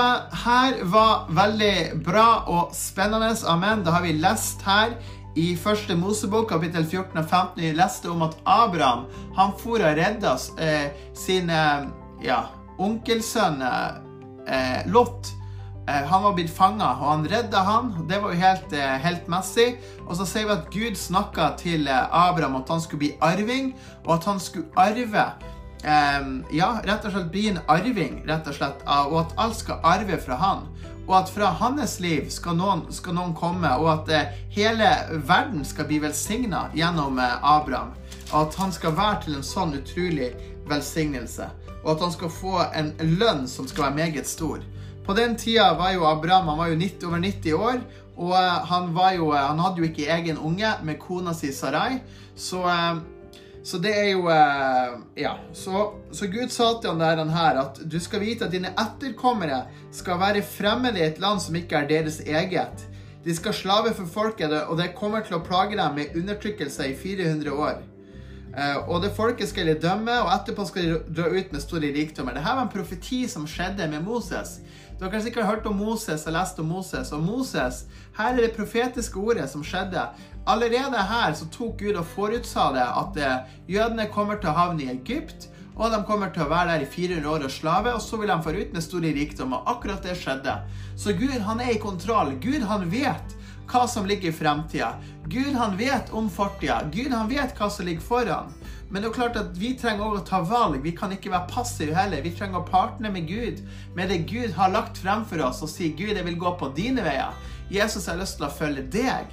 her 0.45 0.83
var 0.91 1.29
veldig 1.31 2.03
bra 2.05 2.43
og 2.51 2.73
spennende. 2.75 3.31
Amen. 3.47 3.85
Da 3.85 3.95
har 3.95 4.03
vi 4.03 4.17
lest 4.19 4.63
her 4.67 4.97
i 5.39 5.55
første 5.57 5.95
Mosebok, 5.97 6.49
kapittel 6.51 6.85
14 6.85 7.17
og 7.17 7.29
15, 7.29 7.63
vi 7.63 7.73
leste 7.77 8.11
om 8.11 8.23
at 8.27 8.35
Abraham 8.45 9.07
han 9.37 9.55
for 9.59 9.79
og 9.79 9.97
redda 9.97 10.35
eh, 10.59 10.91
sin 11.17 11.49
eh, 11.51 11.87
ja, 12.25 12.43
onkelsønn 12.83 13.63
eh, 14.47 14.83
Lot. 14.91 15.33
Eh, 15.89 16.05
han 16.07 16.23
var 16.23 16.37
blitt 16.37 16.51
fanga, 16.51 16.93
og 17.01 17.09
han 17.11 17.25
redda 17.31 17.63
han. 17.67 17.95
Det 18.09 18.21
var 18.23 18.35
jo 18.35 18.43
helt, 18.43 18.73
eh, 18.73 18.99
helt 19.03 19.27
messig. 19.31 19.79
Og 20.07 20.17
så 20.17 20.27
sier 20.27 20.47
vi 20.47 20.57
at 20.57 20.71
Gud 20.71 20.99
snakka 20.99 21.55
til 21.59 21.89
eh, 21.89 22.07
Abraham 22.11 22.61
at 22.63 22.71
han 22.71 22.81
skulle 22.81 23.07
bli 23.07 23.17
arving, 23.21 23.75
og 24.05 24.15
at 24.21 24.31
han 24.31 24.41
skulle 24.41 24.71
arve 24.77 25.33
Um, 25.83 26.45
ja, 26.55 26.77
rett 26.87 27.03
og 27.03 27.11
slett 27.11 27.31
bli 27.35 27.49
en 27.51 27.59
arving, 27.67 28.21
rett 28.29 28.47
og 28.47 28.55
slett, 28.55 28.85
og 28.87 29.17
at 29.19 29.33
alt 29.43 29.57
skal 29.59 29.81
arve 29.83 30.19
fra 30.23 30.37
han. 30.39 30.69
Og 31.09 31.17
at 31.19 31.33
fra 31.35 31.49
hans 31.59 31.97
liv 32.01 32.29
skal 32.31 32.55
noen, 32.55 32.85
skal 32.95 33.17
noen 33.17 33.33
komme, 33.35 33.67
og 33.83 33.89
at 33.91 34.13
eh, 34.15 34.37
hele 34.55 34.93
verden 35.27 35.65
skal 35.67 35.89
bli 35.91 35.99
velsigna 36.05 36.69
gjennom 36.79 37.19
eh, 37.19 37.35
Abraham. 37.43 37.91
Og 38.31 38.45
at 38.45 38.61
han 38.63 38.71
skal 38.73 38.95
være 38.95 39.25
til 39.25 39.41
en 39.41 39.47
sånn 39.47 39.75
utrolig 39.81 40.31
velsignelse. 40.71 41.51
Og 41.83 41.95
at 41.95 42.05
han 42.05 42.13
skal 42.15 42.31
få 42.31 42.61
en 42.79 42.93
lønn 43.19 43.47
som 43.51 43.69
skal 43.69 43.89
være 43.89 43.99
meget 44.01 44.27
stor. 44.27 44.63
På 45.07 45.15
den 45.19 45.35
tida 45.37 45.73
var 45.79 45.93
jo 45.97 46.07
Abraham 46.07 46.53
han 46.53 46.59
var 46.59 46.69
jo 46.71 46.79
90, 46.79 47.07
over 47.09 47.19
90 47.19 47.53
år, 47.53 47.81
og 48.17 48.29
uh, 48.29 48.69
han, 48.71 48.93
jo, 49.17 49.33
han, 49.33 49.59
hadde 49.59 49.83
jo 49.83 49.89
ikke 49.89 50.11
egen 50.15 50.39
unge 50.39 50.69
med 50.85 51.01
kona 51.03 51.35
si 51.35 51.53
Sarai. 51.53 51.99
Så 52.37 52.63
Så 53.65 53.79
det 53.79 53.93
er 53.95 54.09
jo 54.11 54.27
eh, 54.27 54.95
Ja. 55.17 55.37
Så, 55.53 55.93
så 56.11 56.27
Gud 56.27 56.51
sa 56.51 56.73
til 56.81 56.91
han 56.91 57.01
der 57.01 57.31
her 57.31 57.61
at 57.61 57.79
du 57.87 57.99
skal 58.01 58.21
vite 58.21 58.45
at 58.45 58.53
dine 58.53 58.73
etterkommere 58.75 59.65
skal 59.93 60.19
være 60.19 60.43
fremmede 60.43 60.99
i 60.99 61.07
et 61.07 61.21
land 61.23 61.41
som 61.41 61.57
ikke 61.57 61.77
er 61.77 61.89
deres 61.89 62.21
eget. 62.21 62.89
De 63.25 63.35
skal 63.35 63.55
slave 63.55 63.95
for 63.95 64.07
folket, 64.07 64.53
og 64.67 64.79
det 64.79 64.97
kommer 64.99 65.23
til 65.23 65.39
å 65.39 65.45
plage 65.47 65.79
dem 65.79 65.95
med 65.95 66.17
undertrykkelse 66.19 66.89
i 66.91 66.97
400 66.99 67.53
år. 67.55 67.79
Eh, 68.53 68.79
og 68.85 69.01
det 69.01 69.15
folket 69.17 69.49
skal 69.49 69.71
de 69.71 69.79
dømme, 69.81 70.13
og 70.25 70.31
etterpå 70.35 70.67
skal 70.69 70.89
de 70.89 70.99
dra 71.17 71.31
ut 71.33 71.53
med 71.55 71.63
store 71.65 71.93
rikdommer. 71.95 72.37
Dette 72.37 72.53
var 72.53 72.67
en 72.67 72.73
profeti 72.73 73.23
som 73.31 73.47
skjedde 73.49 73.89
med 73.89 74.05
Moses. 74.05 74.59
Dere 75.01 75.17
har 75.17 75.25
sikkert 75.25 75.49
hørt 75.49 75.67
om 75.67 75.81
Moses 75.81 76.27
og 76.29 76.37
lest 76.37 76.61
om 76.61 76.69
Moses. 76.69 77.13
Og 77.17 77.23
Moses, 77.25 77.87
her 78.19 78.35
er 78.35 78.43
det 78.43 78.53
profetiske 78.59 79.19
ordet 79.19 79.49
som 79.51 79.65
skjedde. 79.65 80.05
Allerede 80.47 81.01
her 81.09 81.33
så 81.39 81.49
tok 81.55 81.81
Gud 81.81 81.97
og 81.97 82.07
forutsa 82.13 82.69
det 82.77 82.85
at 82.85 83.19
eh, 83.19 83.57
jødene 83.73 84.11
kommer 84.13 84.39
til 84.39 84.53
å 84.53 84.59
havne 84.59 84.85
i 84.85 84.93
Egypt. 84.93 85.49
Og 85.73 85.89
de 85.89 86.03
kommer 86.05 86.29
til 86.29 86.45
å 86.45 86.51
være 86.51 86.75
der 86.75 86.83
i 86.85 86.91
400 86.93 87.29
år 87.33 87.47
og 87.47 87.51
slave, 87.51 87.95
og 87.97 88.03
så 88.05 88.19
vil 88.21 88.29
de 88.29 88.43
få 88.45 88.53
ut 88.53 88.75
med 88.77 88.85
store 88.85 89.15
rikdommer. 89.17 89.65
Akkurat 89.73 90.05
det 90.05 90.19
skjedde. 90.21 90.59
Så 91.01 91.17
Gud 91.17 91.39
han 91.47 91.65
er 91.65 91.73
i 91.73 91.81
kontroll. 91.81 92.35
Gud 92.43 92.67
han 92.69 92.85
vet 92.93 93.33
hva 93.73 93.87
som 93.89 94.07
ligger 94.07 94.29
i 94.29 94.37
fremtida. 94.37 94.95
Gud 95.27 95.55
han 95.57 95.77
vet 95.77 96.13
om 96.13 96.29
fortida. 96.31 96.83
Gud 96.93 97.13
han 97.13 97.31
vet 97.31 97.57
hva 97.57 97.71
som 97.71 97.87
ligger 97.89 98.05
foran. 98.05 98.53
Men 98.93 99.03
det 99.03 99.09
er 99.09 99.15
klart 99.17 99.39
at 99.41 99.55
vi 99.57 99.71
trenger 99.81 100.05
også 100.05 100.21
å 100.21 100.27
ta 100.29 100.41
valg. 100.45 100.83
Vi 100.85 100.93
kan 100.93 101.15
ikke 101.15 101.33
være 101.33 101.49
passive 101.49 101.97
heller. 101.97 102.21
Vi 102.21 102.35
trenger 102.37 102.61
å 102.61 102.69
partne 102.69 103.09
med 103.13 103.25
Gud, 103.31 103.63
med 103.97 104.13
det 104.13 104.27
Gud 104.29 104.53
har 104.59 104.75
lagt 104.75 105.01
frem 105.01 105.25
for 105.25 105.41
oss, 105.41 105.63
og 105.65 105.73
si 105.73 105.89
'Gud, 105.97 106.13
jeg 106.13 106.27
vil 106.29 106.37
gå 106.37 106.53
på 106.61 106.69
dine 106.77 107.01
veier'. 107.01 107.33
Jesus 107.73 108.07
har 108.07 108.21
lyst 108.21 108.37
til 108.37 108.51
å 108.51 108.53
følge 108.53 108.85
deg. 108.93 109.33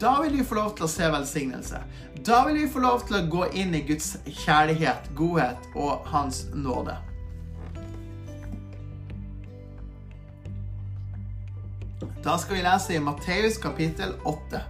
Da 0.00 0.16
vil 0.22 0.32
vi 0.40 0.44
få 0.44 0.58
lov 0.58 0.74
til 0.74 0.88
å 0.88 0.90
se 0.90 1.06
velsignelse. 1.06 1.82
Da 2.26 2.44
vil 2.48 2.58
vi 2.64 2.72
få 2.72 2.82
lov 2.82 3.06
til 3.06 3.20
å 3.20 3.26
gå 3.30 3.46
inn 3.54 3.74
i 3.74 3.84
Guds 3.86 4.16
kjærlighet, 4.26 5.12
godhet 5.14 5.70
og 5.76 6.02
Hans 6.10 6.48
nåde. 6.54 6.98
Da 12.26 12.38
skal 12.38 12.56
vi 12.56 12.62
lese 12.62 12.94
i 12.94 13.00
Matteus 13.00 13.58
kapittel 13.58 14.12
8. 14.24 14.60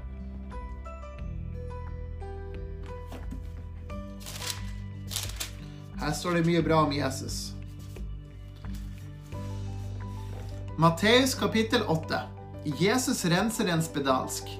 Her 6.01 6.13
står 6.13 6.37
det 6.37 6.43
mye 6.45 6.61
bra 6.67 6.83
om 6.85 6.93
Jesus. 6.93 7.39
Matteus 10.77 11.33
kapittel 11.35 11.89
8. 11.89 12.21
Jesus 12.77 13.25
renser 13.25 13.73
en 13.73 13.83
spedalsk. 13.89 14.53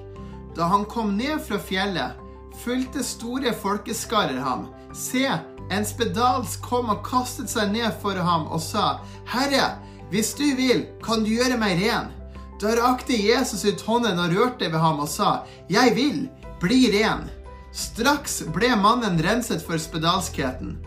Da 0.57 0.73
han 0.73 0.89
kom 0.89 1.13
ned 1.21 1.37
fra 1.45 1.61
fjellet, 1.61 2.17
fulgte 2.65 3.05
store 3.05 3.53
folkeskarer 3.53 4.41
ham. 4.41 4.71
Se, 4.89 5.27
en 5.69 5.85
spedalsk 5.85 6.65
kom 6.65 6.89
og 6.97 7.05
kastet 7.05 7.53
seg 7.53 7.77
ned 7.77 7.93
for 8.01 8.17
ham 8.17 8.49
og 8.49 8.57
sa, 8.57 8.95
Herre, 9.29 9.75
hvis 10.09 10.33
du 10.33 10.47
vil, 10.57 10.87
kan 11.05 11.21
du 11.21 11.35
gjøre 11.37 11.61
meg 11.61 11.85
ren. 11.85 12.17
Da 12.61 12.73
rakte 12.75 13.13
Jesus 13.13 13.65
ut 13.65 13.81
hånden 13.85 14.19
og 14.19 14.33
rørte 14.33 14.69
ved 14.71 14.79
ham 14.81 14.99
og 15.03 15.09
sa, 15.09 15.43
Jeg 15.69 15.93
vil, 15.95 16.27
bli 16.61 16.87
ren. 16.95 17.27
Straks 17.71 18.41
ble 18.53 18.71
mannen 18.81 19.19
renset 19.21 19.61
for 19.61 19.77
spedalskheten. 19.77 20.77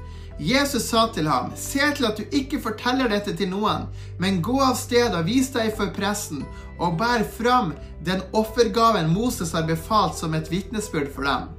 Jesus 0.41 0.89
sa 0.89 1.05
til 1.15 1.29
ham, 1.29 1.53
Se 1.55 1.85
til 1.95 2.09
at 2.09 2.19
du 2.19 2.25
ikke 2.35 2.59
forteller 2.65 3.11
dette 3.12 3.37
til 3.37 3.53
noen, 3.53 3.87
men 4.19 4.41
gå 4.43 4.57
av 4.65 4.75
sted 4.81 5.15
og 5.15 5.29
vis 5.29 5.53
deg 5.55 5.71
for 5.77 5.93
pressen, 5.95 6.43
og 6.81 6.97
bær 6.99 7.23
fram 7.37 7.75
den 8.03 8.23
offergaven 8.33 9.12
Moses 9.12 9.53
har 9.53 9.69
befalt 9.69 10.17
som 10.19 10.35
et 10.35 10.50
vitnesbyrd 10.50 11.12
for 11.15 11.29
dem. 11.29 11.50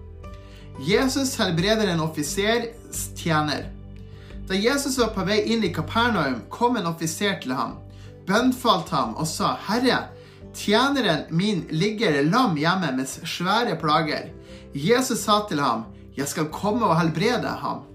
Jesus 0.82 1.38
helbreder 1.38 1.94
en 1.94 2.02
offisers 2.02 3.06
tjener. 3.16 3.70
Da 4.50 4.58
Jesus 4.58 4.98
var 4.98 5.14
på 5.14 5.24
vei 5.30 5.44
inn 5.54 5.64
i 5.64 5.72
Kapernaum, 5.72 6.42
kom 6.50 6.76
en 6.76 6.90
offiser 6.90 7.38
til 7.44 7.54
ham, 7.54 7.78
bønnfalt 8.28 8.90
ham 8.90 9.16
og 9.16 9.28
sa, 9.28 9.56
Herre, 9.68 10.04
tjeneren 10.54 11.26
min 11.30 11.66
ligger 11.70 12.22
lam 12.28 12.58
hjemme 12.60 12.92
med 12.98 13.08
svære 13.08 13.78
plager. 13.82 14.30
Jesus 14.74 15.26
sa 15.26 15.42
til 15.50 15.60
ham, 15.60 15.86
Jeg 16.18 16.28
skal 16.28 16.52
komme 16.52 16.86
og 16.86 17.00
helbrede 17.00 17.48
ham. 17.48 17.86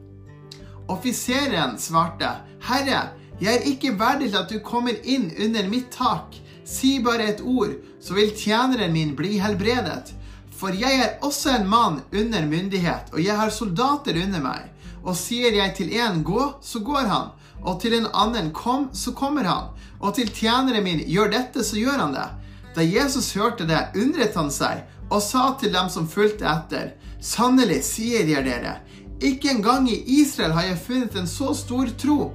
Offiseren 0.88 1.78
svarte, 1.78 2.30
Herre, 2.64 3.10
jeg 3.40 3.54
er 3.54 3.66
ikke 3.68 3.98
verdig 3.98 4.30
til 4.30 4.38
at 4.40 4.50
du 4.50 4.58
kommer 4.64 4.96
inn 5.04 5.28
under 5.44 5.68
mitt 5.68 5.90
tak. 5.92 6.36
Si 6.64 6.96
bare 7.04 7.28
et 7.34 7.42
ord, 7.44 7.74
så 8.00 8.14
vil 8.16 8.32
tjeneren 8.32 8.92
min 8.92 9.12
bli 9.16 9.36
helbredet. 9.38 10.14
For 10.56 10.72
jeg 10.72 11.02
er 11.04 11.18
også 11.26 11.52
en 11.58 11.68
mann 11.68 12.00
under 12.12 12.46
myndighet, 12.46 13.12
og 13.12 13.20
jeg 13.20 13.36
har 13.36 13.52
soldater 13.52 14.16
under 14.24 14.40
meg. 14.40 14.70
Og 15.04 15.16
sier 15.16 15.52
jeg 15.52 15.74
til 15.76 15.92
en 16.00 16.22
gå, 16.24 16.46
så 16.62 16.80
går 16.80 17.04
han, 17.10 17.34
og 17.62 17.80
til 17.82 17.98
en 17.98 18.08
annen 18.14 18.52
kom, 18.56 18.88
så 18.92 19.12
kommer 19.12 19.44
han, 19.44 19.68
og 20.00 20.14
til 20.16 20.30
tjeneren 20.32 20.84
min 20.84 21.04
gjør 21.08 21.32
dette, 21.32 21.64
så 21.64 21.78
gjør 21.80 22.02
han 22.04 22.16
det. 22.16 22.28
Da 22.76 22.84
Jesus 22.84 23.32
hørte 23.36 23.66
det, 23.68 23.80
undret 23.96 24.36
han 24.36 24.50
seg, 24.52 24.84
og 25.10 25.22
sa 25.22 25.52
til 25.60 25.72
dem 25.72 25.88
som 25.92 26.08
fulgte 26.10 26.48
etter, 26.50 26.92
sannelig 27.22 27.80
sier 27.86 28.26
jeg 28.28 28.44
dere, 28.46 28.80
ikke 29.24 29.50
engang 29.54 29.86
i 29.88 29.96
Israel 30.20 30.52
har 30.52 30.66
jeg 30.68 30.82
funnet 30.82 31.16
en 31.16 31.30
så 31.30 31.54
stor 31.56 31.88
tro. 31.96 32.34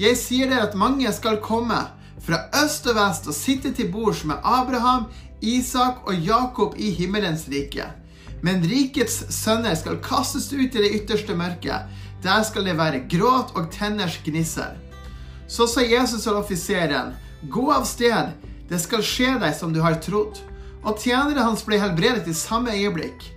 Jeg 0.00 0.16
sier 0.16 0.48
dere 0.48 0.70
at 0.70 0.78
mange 0.78 1.10
skal 1.12 1.42
komme 1.44 1.82
fra 2.24 2.46
øst 2.62 2.88
og 2.88 2.96
vest 2.96 3.28
og 3.28 3.36
sitte 3.36 3.72
til 3.76 3.90
bords 3.92 4.24
med 4.24 4.40
Abraham, 4.44 5.06
Isak 5.42 6.06
og 6.08 6.16
Jakob 6.16 6.74
i 6.80 6.90
himmelens 6.90 7.44
rike. 7.52 7.84
Men 8.42 8.64
rikets 8.64 9.26
sønner 9.34 9.76
skal 9.76 10.00
kastes 10.04 10.48
ut 10.52 10.72
i 10.72 10.80
det 10.80 10.92
ytterste 11.02 11.36
mørket. 11.36 11.92
Der 12.24 12.42
skal 12.48 12.64
det 12.64 12.78
være 12.78 13.04
gråt 13.12 13.52
og 13.54 13.68
tenners 13.72 14.16
gnisser. 14.24 14.76
Så 15.48 15.66
sa 15.70 15.82
Jesus 15.82 16.24
til 16.24 16.34
offiseren, 16.34 17.14
gå 17.50 17.70
av 17.72 17.84
sted, 17.86 18.34
det 18.68 18.80
skal 18.82 19.04
skje 19.04 19.36
deg 19.42 19.54
som 19.54 19.72
du 19.72 19.80
har 19.84 20.00
trodd. 20.02 20.40
Og 20.86 20.98
tjeneren 21.02 21.42
hans 21.42 21.64
ble 21.66 21.78
helbredet 21.82 22.26
i 22.30 22.34
samme 22.34 22.74
øyeblikk. 22.74 23.28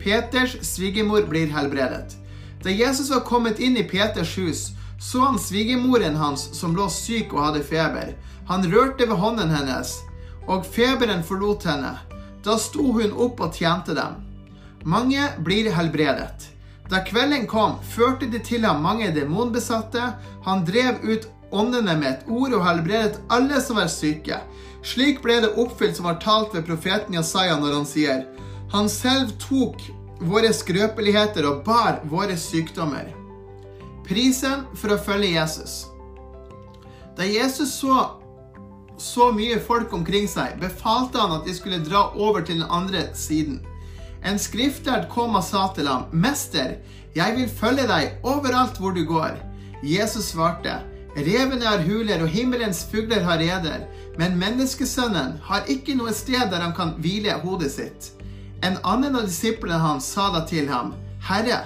Peters 0.00 0.56
svigermor 0.64 1.26
blir 1.28 1.50
helbredet. 1.52 2.16
Da 2.64 2.72
Jesus 2.72 3.10
var 3.10 3.24
kommet 3.26 3.60
inn 3.60 3.76
i 3.76 3.86
Peters 3.88 4.36
hus, 4.38 4.70
så 5.00 5.24
han 5.24 5.38
svigermoren 5.40 6.16
hans 6.16 6.50
som 6.56 6.74
lå 6.76 6.88
syk 6.92 7.34
og 7.34 7.44
hadde 7.46 7.64
feber. 7.64 8.14
Han 8.48 8.66
rørte 8.72 9.08
ved 9.08 9.16
hånden 9.16 9.52
hennes, 9.54 9.94
og 10.48 10.66
feberen 10.66 11.22
forlot 11.24 11.64
henne. 11.68 11.94
Da 12.44 12.56
sto 12.58 12.92
hun 12.96 13.12
opp 13.12 13.40
og 13.40 13.56
tjente 13.56 13.94
dem. 13.96 14.18
Mange 14.84 15.28
blir 15.44 15.70
helbredet. 15.72 16.50
Da 16.90 17.04
kvelden 17.06 17.46
kom, 17.46 17.76
førte 17.84 18.26
de 18.26 18.40
til 18.42 18.64
ham 18.66 18.80
mange 18.82 19.12
demonbesatte. 19.14 20.14
Han 20.44 20.64
drev 20.66 21.04
ut 21.04 21.28
åndene 21.52 21.96
med 21.98 22.10
et 22.10 22.28
ord 22.28 22.54
og 22.56 22.64
helbredet 22.66 23.20
alle 23.32 23.60
som 23.62 23.80
var 23.80 23.90
syke. 23.92 24.40
Slik 24.86 25.20
ble 25.24 25.40
det 25.44 25.54
oppfylt 25.60 25.98
som 25.98 26.08
var 26.08 26.20
talt 26.22 26.54
ved 26.56 26.66
profeten 26.68 27.16
Jesaja 27.18 27.58
når 27.60 27.80
han 27.80 27.88
sier 27.88 28.22
han 28.70 28.88
selv 28.88 29.32
tok 29.42 29.82
våre 30.30 30.52
skrøpeligheter 30.54 31.46
og 31.48 31.64
bar 31.66 32.04
våre 32.06 32.36
sykdommer. 32.38 33.08
Prisen 34.06 34.62
for 34.78 34.94
å 34.94 35.00
følge 35.02 35.34
Jesus. 35.34 35.84
Da 37.18 37.26
Jesus 37.26 37.74
så 37.80 38.20
så 39.00 39.30
mye 39.32 39.56
folk 39.64 39.94
omkring 39.96 40.26
seg, 40.28 40.58
befalte 40.60 41.16
han 41.16 41.32
at 41.38 41.46
de 41.48 41.54
skulle 41.56 41.80
dra 41.80 42.10
over 42.20 42.44
til 42.44 42.60
den 42.60 42.68
andre 42.68 43.06
siden. 43.16 43.62
En 44.20 44.36
skriftlærd 44.36 45.06
kom 45.08 45.38
og 45.38 45.44
sa 45.44 45.70
til 45.74 45.88
ham, 45.88 46.04
'Mester, 46.12 46.76
jeg 47.16 47.36
vil 47.36 47.48
følge 47.48 47.86
deg 47.88 48.20
overalt 48.22 48.76
hvor 48.76 48.92
du 48.92 49.06
går.' 49.08 49.40
Jesus 49.82 50.34
svarte, 50.34 50.82
'Revene 51.16 51.66
har 51.66 51.82
huler, 51.82 52.22
og 52.22 52.28
himmelens 52.28 52.84
fugler 52.90 53.22
har 53.26 53.38
reder, 53.38 53.86
men 54.18 54.38
menneskesønnen 54.38 55.38
har 55.42 55.66
ikke 55.68 55.96
noe 55.98 56.12
sted 56.14 56.50
der 56.52 56.62
han 56.62 56.74
kan 56.76 56.94
hvile 56.98 57.40
hodet 57.42 57.72
sitt.' 57.72 58.12
En 58.62 58.76
annen 58.84 59.16
av 59.16 59.24
disiplene 59.24 59.78
hans 59.80 60.04
sa 60.04 60.28
da 60.34 60.44
til 60.46 60.68
ham, 60.68 60.92
Herre, 61.24 61.62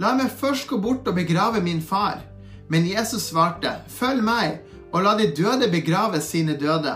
la 0.00 0.14
meg 0.16 0.32
først 0.32 0.68
gå 0.68 0.78
bort 0.80 1.08
og 1.08 1.14
begrave 1.14 1.60
min 1.60 1.82
far. 1.82 2.22
Men 2.68 2.86
Jesus 2.88 3.28
svarte, 3.28 3.74
Følg 3.88 4.22
meg, 4.24 4.60
og 4.92 5.04
la 5.04 5.16
de 5.18 5.28
døde 5.36 5.68
begrave 5.72 6.20
sine 6.20 6.56
døde. 6.56 6.94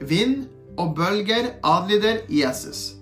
Vind 0.00 0.46
og 0.76 0.94
bølger 0.94 1.56
adlyder 1.64 2.22
Jesus. 2.28 2.94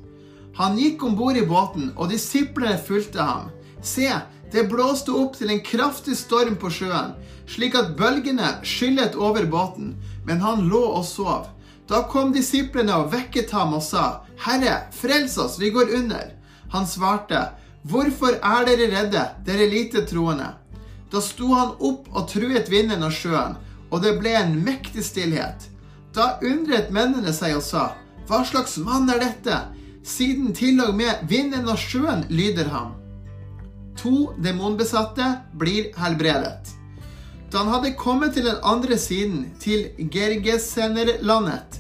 Han 0.57 0.79
gikk 0.79 1.03
om 1.03 1.17
bord 1.19 1.37
i 1.37 1.47
båten, 1.47 1.93
og 1.97 2.11
disiplene 2.13 2.79
fulgte 2.87 3.25
ham. 3.25 3.51
Se, 3.83 4.07
det 4.55 4.69
blåste 4.71 5.11
opp 5.11 5.35
til 5.35 5.51
en 5.51 5.63
kraftig 5.67 6.15
storm 6.15 6.55
på 6.61 6.71
sjøen, 6.71 7.17
slik 7.51 7.75
at 7.75 7.97
bølgene 7.99 8.53
skyllet 8.63 9.17
over 9.19 9.49
båten, 9.51 9.97
men 10.27 10.41
han 10.45 10.69
lå 10.71 10.83
og 10.95 11.05
sov. 11.09 11.49
Da 11.91 12.05
kom 12.09 12.31
disiplene 12.33 12.95
og 13.03 13.11
vekket 13.13 13.51
ham 13.53 13.75
og 13.77 13.83
sa, 13.85 14.23
Herre, 14.47 14.87
frels 14.95 15.37
oss, 15.43 15.59
vi 15.61 15.73
går 15.75 15.91
under. 15.99 16.31
Han 16.73 16.87
svarte, 16.87 17.49
Hvorfor 17.85 18.39
er 18.39 18.65
dere 18.65 18.89
redde, 18.95 19.27
dere 19.45 19.69
lite 19.69 20.07
troende? 20.09 20.55
Da 21.13 21.21
sto 21.21 21.51
han 21.53 21.75
opp 21.85 22.09
og 22.15 22.31
truet 22.31 22.71
vinden 22.73 23.05
og 23.05 23.13
sjøen, 23.13 23.59
og 23.91 24.01
det 24.07 24.17
ble 24.23 24.33
en 24.39 24.57
mektig 24.65 25.05
stillhet. 25.05 25.69
Da 26.15 26.39
undret 26.47 26.95
mennene 26.95 27.35
seg 27.35 27.59
og 27.59 27.67
sa, 27.67 27.91
Hva 28.31 28.45
slags 28.47 28.79
mann 28.81 29.11
er 29.11 29.21
dette? 29.21 29.65
Siden 30.05 30.55
til 30.57 30.81
og 30.85 30.95
med 30.97 31.27
vinden 31.29 31.69
og 31.69 31.81
sjøen 31.81 32.25
lyder 32.31 32.71
ham. 32.73 32.95
To 34.05 34.35
demonbesatte 34.37 35.25
blir 35.53 35.87
helbredet. 35.97 36.75
Da 37.53 37.63
han 37.63 37.71
hadde 37.73 37.95
kommet 37.97 38.35
til 38.37 38.45
den 38.45 38.59
andre 38.61 38.99
siden, 39.01 39.47
til 39.61 39.87
Gergesenerlandet, 40.13 41.79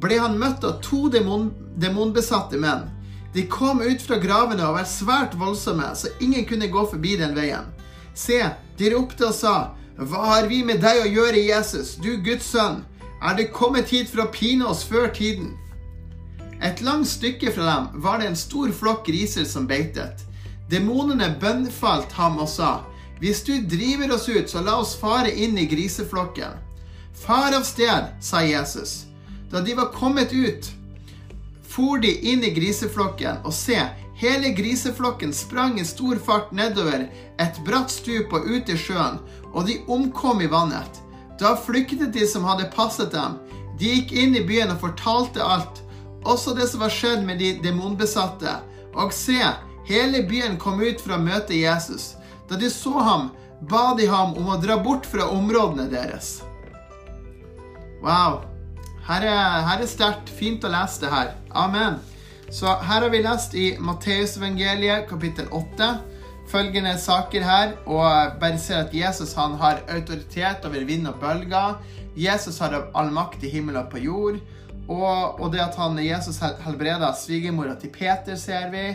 ble 0.00 0.16
han 0.16 0.38
møtt 0.40 0.64
av 0.64 0.78
to 0.80 1.10
demon, 1.12 1.50
demonbesatte 1.76 2.56
menn. 2.62 2.86
De 3.34 3.44
kom 3.52 3.82
ut 3.84 4.00
fra 4.00 4.16
gravene 4.22 4.64
og 4.64 4.78
var 4.78 4.88
svært 4.88 5.36
voldsomme, 5.36 5.90
så 5.92 6.08
ingen 6.24 6.46
kunne 6.48 6.70
gå 6.72 6.84
forbi 6.88 7.18
den 7.20 7.36
veien. 7.36 7.68
Se, 8.16 8.38
de 8.78 8.92
ropte 8.94 9.28
og 9.28 9.36
sa, 9.36 9.56
Hva 10.00 10.22
har 10.30 10.48
vi 10.48 10.62
med 10.64 10.80
deg 10.80 11.02
å 11.02 11.10
gjøre, 11.10 11.42
Jesus, 11.44 11.98
du 12.00 12.14
Guds 12.24 12.48
sønn? 12.54 12.86
Er 13.20 13.36
det 13.36 13.52
kommet 13.52 13.92
hit 13.92 14.08
for 14.08 14.24
å 14.24 14.32
pine 14.32 14.64
oss 14.64 14.80
før 14.84 15.12
tiden? 15.12 15.52
Et 16.64 16.80
langt 16.80 17.08
stykke 17.08 17.52
fra 17.52 17.68
dem 17.68 18.00
var 18.00 18.20
det 18.20 18.30
en 18.30 18.40
stor 18.46 18.72
flokk 18.72 19.04
griser 19.10 19.44
som 19.44 19.68
beitet. 19.68 20.24
Demonene 20.70 21.30
bønnfalt 21.40 22.12
ham 22.18 22.38
og 22.42 22.48
sa, 22.50 22.80
Hvis 23.20 23.42
du 23.42 23.54
driver 23.64 24.14
oss 24.14 24.28
ut, 24.28 24.50
så 24.50 24.60
la 24.60 24.76
oss 24.80 24.96
fare 25.00 25.30
inn 25.32 25.56
i 25.58 25.66
griseflokken. 25.66 26.58
Far 27.16 27.54
av 27.56 27.62
sted, 27.64 28.10
sa 28.20 28.42
Jesus. 28.44 29.06
Da 29.50 29.62
de 29.64 29.74
var 29.74 29.92
kommet 29.94 30.32
ut, 30.32 30.68
for 31.62 31.98
de 32.02 32.10
inn 32.32 32.44
i 32.44 32.50
griseflokken, 32.52 33.40
og 33.44 33.54
se, 33.54 33.78
hele 34.20 34.52
griseflokken 34.56 35.32
sprang 35.32 35.80
i 35.80 35.84
stor 35.84 36.20
fart 36.26 36.52
nedover 36.52 37.06
et 37.40 37.60
bratt 37.64 37.92
stup 37.92 38.32
og 38.36 38.44
ut 38.44 38.68
i 38.68 38.76
sjøen, 38.76 39.20
og 39.54 39.66
de 39.68 39.78
omkom 39.88 40.42
i 40.44 40.50
vannet. 40.52 41.00
Da 41.40 41.54
flyktet 41.56 42.12
de 42.12 42.26
som 42.28 42.44
hadde 42.48 42.70
passet 42.74 43.12
dem. 43.12 43.36
De 43.78 43.92
gikk 43.92 44.12
inn 44.16 44.36
i 44.36 44.44
byen 44.44 44.72
og 44.72 44.80
fortalte 44.84 45.44
alt, 45.44 45.82
også 46.24 46.56
det 46.56 46.68
som 46.68 46.82
var 46.84 46.92
skjedd 46.92 47.24
med 47.24 47.40
de 47.40 47.54
demonbesatte. 47.64 48.58
Og 48.96 49.12
se, 49.12 49.40
hele 49.88 50.22
byen 50.28 50.58
kom 50.58 50.82
ut 50.82 51.00
for 51.02 51.16
å 51.16 51.22
møte 51.22 51.56
Jesus. 51.56 52.14
Da 52.48 52.58
de 52.58 52.70
så 52.70 52.94
ham, 52.98 53.30
ba 53.60 53.94
de 53.98 54.08
ham 54.10 54.36
om 54.38 54.50
å 54.52 54.58
dra 54.62 54.78
bort 54.82 55.06
fra 55.08 55.28
områdene 55.32 55.88
deres. 55.92 56.40
Wow. 58.02 58.44
Her 59.06 59.22
er, 59.22 59.62
her 59.66 59.82
er 59.82 59.90
sterkt. 59.90 60.30
Fint 60.30 60.66
å 60.66 60.70
lese 60.70 61.06
det 61.06 61.14
her. 61.14 61.32
Amen. 61.54 62.00
Så 62.50 62.66
her 62.66 63.02
har 63.02 63.10
vi 63.10 63.22
lest 63.24 63.54
i 63.58 63.70
Matteusevangeliet 63.82 65.08
kapittel 65.10 65.48
8 65.54 65.94
følgende 66.50 66.94
saker 66.98 67.42
her, 67.42 67.72
og 67.86 68.38
bare 68.40 68.58
ser 68.58 68.84
at 68.84 68.94
Jesus 68.94 69.34
han 69.34 69.56
har 69.60 69.82
autoritet 69.90 70.66
over 70.66 70.84
vind 70.86 71.08
og 71.10 71.18
bølger. 71.20 71.80
Jesus 72.16 72.58
har 72.62 72.76
all 72.94 73.10
makt 73.12 73.44
i 73.44 73.50
himmel 73.50 73.76
og 73.80 73.90
på 73.92 74.02
jord. 74.04 74.38
Og, 74.86 75.40
og 75.40 75.50
det 75.52 75.62
at 75.64 75.76
han, 75.80 75.98
Jesus 75.98 76.38
helbreda 76.40 77.10
svigermora 77.18 77.74
til 77.80 77.90
Peter, 77.94 78.36
ser 78.38 78.70
vi. 78.70 78.86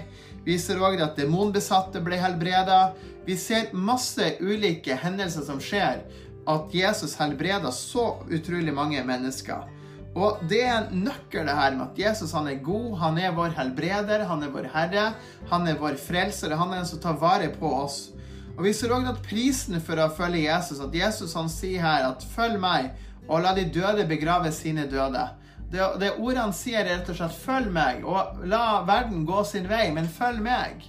Vi 0.45 0.57
ser 0.59 0.79
òg 0.81 1.01
at 1.03 1.19
demonbesatte 1.19 2.01
ble 2.03 2.19
helbreda. 2.21 2.93
Vi 3.27 3.35
ser 3.37 3.73
masse 3.75 4.35
ulike 4.41 4.95
hendelser 4.97 5.45
som 5.45 5.59
skjer. 5.61 6.05
At 6.49 6.71
Jesus 6.73 7.17
helbreda 7.19 7.73
så 7.75 8.15
utrolig 8.31 8.73
mange 8.73 9.03
mennesker. 9.05 9.67
Og 10.11 10.41
det 10.49 10.63
er 10.65 10.73
en 10.75 11.03
nøkkel 11.05 11.45
det 11.47 11.55
her 11.55 11.75
med 11.77 11.85
at 11.85 11.99
Jesus 11.99 12.33
han 12.35 12.49
er 12.51 12.63
god, 12.63 12.87
han 12.99 13.19
er 13.21 13.35
vår 13.35 13.53
helbreder, 13.55 14.25
han 14.27 14.41
er 14.43 14.51
vår 14.51 14.67
herre, 14.73 15.05
han 15.51 15.69
er 15.71 15.77
vår 15.79 15.95
frelser, 16.01 16.55
han 16.59 16.73
er 16.73 16.81
den 16.81 16.89
som 16.89 16.99
tar 17.03 17.19
vare 17.21 17.47
på 17.53 17.69
oss. 17.83 18.09
Og 18.57 18.65
Vi 18.65 18.73
ser 18.75 18.91
òg 18.91 19.07
at 19.07 19.21
prisen 19.23 19.79
for 19.79 19.99
å 20.01 20.09
følge 20.11 20.43
Jesus, 20.49 20.81
at 20.83 20.95
Jesus 20.95 21.37
han 21.39 21.47
sier 21.49 21.81
her 21.81 22.09
at 22.09 22.25
'følg 22.33 22.59
meg', 22.59 22.91
og 23.29 23.41
la 23.41 23.53
de 23.55 23.63
døde 23.63 24.07
begrave 24.07 24.51
sine 24.51 24.83
døde. 24.91 25.29
Det, 25.71 25.85
det 25.99 26.11
han 26.37 26.53
sier, 26.53 26.83
er 26.85 26.97
rett 26.97 27.09
og 27.09 27.15
slett 27.15 27.37
'følg 27.45 27.71
meg', 27.71 28.03
og 28.03 28.45
la 28.45 28.83
verden 28.87 29.25
gå 29.25 29.43
sin 29.43 29.69
vei, 29.69 29.91
men 29.91 30.07
følg 30.07 30.41
meg. 30.41 30.83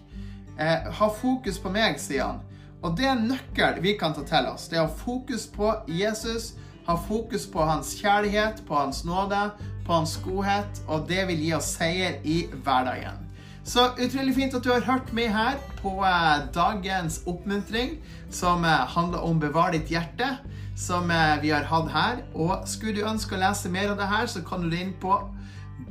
Eh, 0.58 0.90
ha 0.92 1.08
fokus 1.08 1.58
på 1.58 1.70
meg, 1.70 2.00
sier 2.00 2.24
han. 2.24 2.40
Og 2.82 2.96
det 2.96 3.06
er 3.06 3.12
en 3.12 3.28
nøkkel 3.28 3.80
vi 3.80 3.94
kan 3.98 4.14
ta 4.14 4.22
til 4.26 4.46
oss. 4.50 4.68
Det 4.68 4.78
er 4.78 4.82
å 4.82 4.90
ha 4.90 5.04
fokus 5.04 5.46
på 5.46 5.74
Jesus 5.86 6.54
ha 6.86 6.96
fokus 7.08 7.46
på 7.46 7.62
hans 7.62 7.94
kjærlighet, 8.00 8.62
på 8.66 8.74
hans 8.74 9.04
nåde, 9.04 9.50
på 9.86 9.92
hans 9.92 10.16
godhet, 10.24 10.82
og 10.88 11.06
det 11.08 11.26
vil 11.28 11.44
gi 11.44 11.52
oss 11.54 11.74
seier 11.76 12.18
i 12.24 12.42
hverdagen. 12.64 13.20
Så 13.64 13.84
utrolig 13.94 14.34
fint 14.34 14.54
at 14.58 14.64
du 14.64 14.72
har 14.72 14.82
hørt 14.82 15.12
med 15.14 15.28
her 15.30 15.58
på 15.78 15.92
eh, 16.02 16.46
dagens 16.54 17.20
oppmuntring, 17.30 18.00
som 18.30 18.64
eh, 18.64 18.70
handler 18.70 19.22
om 19.22 19.40
'bevar 19.40 19.70
ditt 19.70 19.90
hjerte', 19.90 20.36
som 20.76 21.10
eh, 21.10 21.42
vi 21.42 21.50
har 21.54 21.62
hatt 21.70 21.92
her. 21.92 22.16
Og 22.34 22.66
skulle 22.66 23.00
du 23.00 23.06
ønske 23.06 23.36
å 23.36 23.38
lese 23.38 23.70
mer 23.70 23.92
av 23.92 23.96
det 24.00 24.08
her, 24.10 24.26
så 24.26 24.42
kan 24.42 24.66
du 24.66 24.76
inn 24.76 24.94
på 25.00 25.14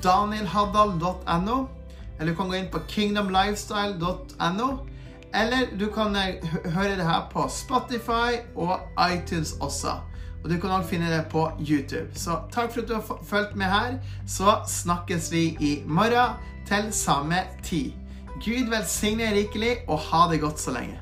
danielhaddal.no, 0.03 1.67
eller 2.19 2.31
du 2.31 2.35
kan 2.35 2.49
gå 2.49 2.59
inn 2.59 2.71
på 2.71 2.83
kingdomlifestyle.no. 2.87 4.69
Eller 5.33 5.71
du 5.79 5.87
kan 5.95 6.15
høre 6.75 6.95
det 6.99 7.07
her 7.07 7.29
på 7.31 7.47
Spotify 7.47 8.43
og 8.55 8.79
iTunes 8.99 9.55
også. 9.61 10.01
Og 10.43 10.49
du 10.49 10.57
kan 10.59 10.69
også 10.69 10.89
finne 10.89 11.11
det 11.11 11.25
på 11.29 11.43
YouTube. 11.59 12.09
Så 12.17 12.39
takk 12.53 12.73
for 12.73 12.81
at 12.81 12.89
du 12.89 12.95
har 12.97 13.21
fulgt 13.23 13.55
med 13.55 13.69
her. 13.69 13.97
Så 14.27 14.57
snakkes 14.67 15.31
vi 15.31 15.43
i 15.59 15.73
morgen 15.85 16.39
til 16.67 16.93
samme 16.93 17.43
tid. 17.63 17.91
Gud 18.41 18.69
velsigne 18.71 19.33
rikelig, 19.35 19.77
og 19.87 19.99
ha 20.09 20.27
det 20.31 20.41
godt 20.41 20.59
så 20.59 20.73
lenge. 20.73 21.00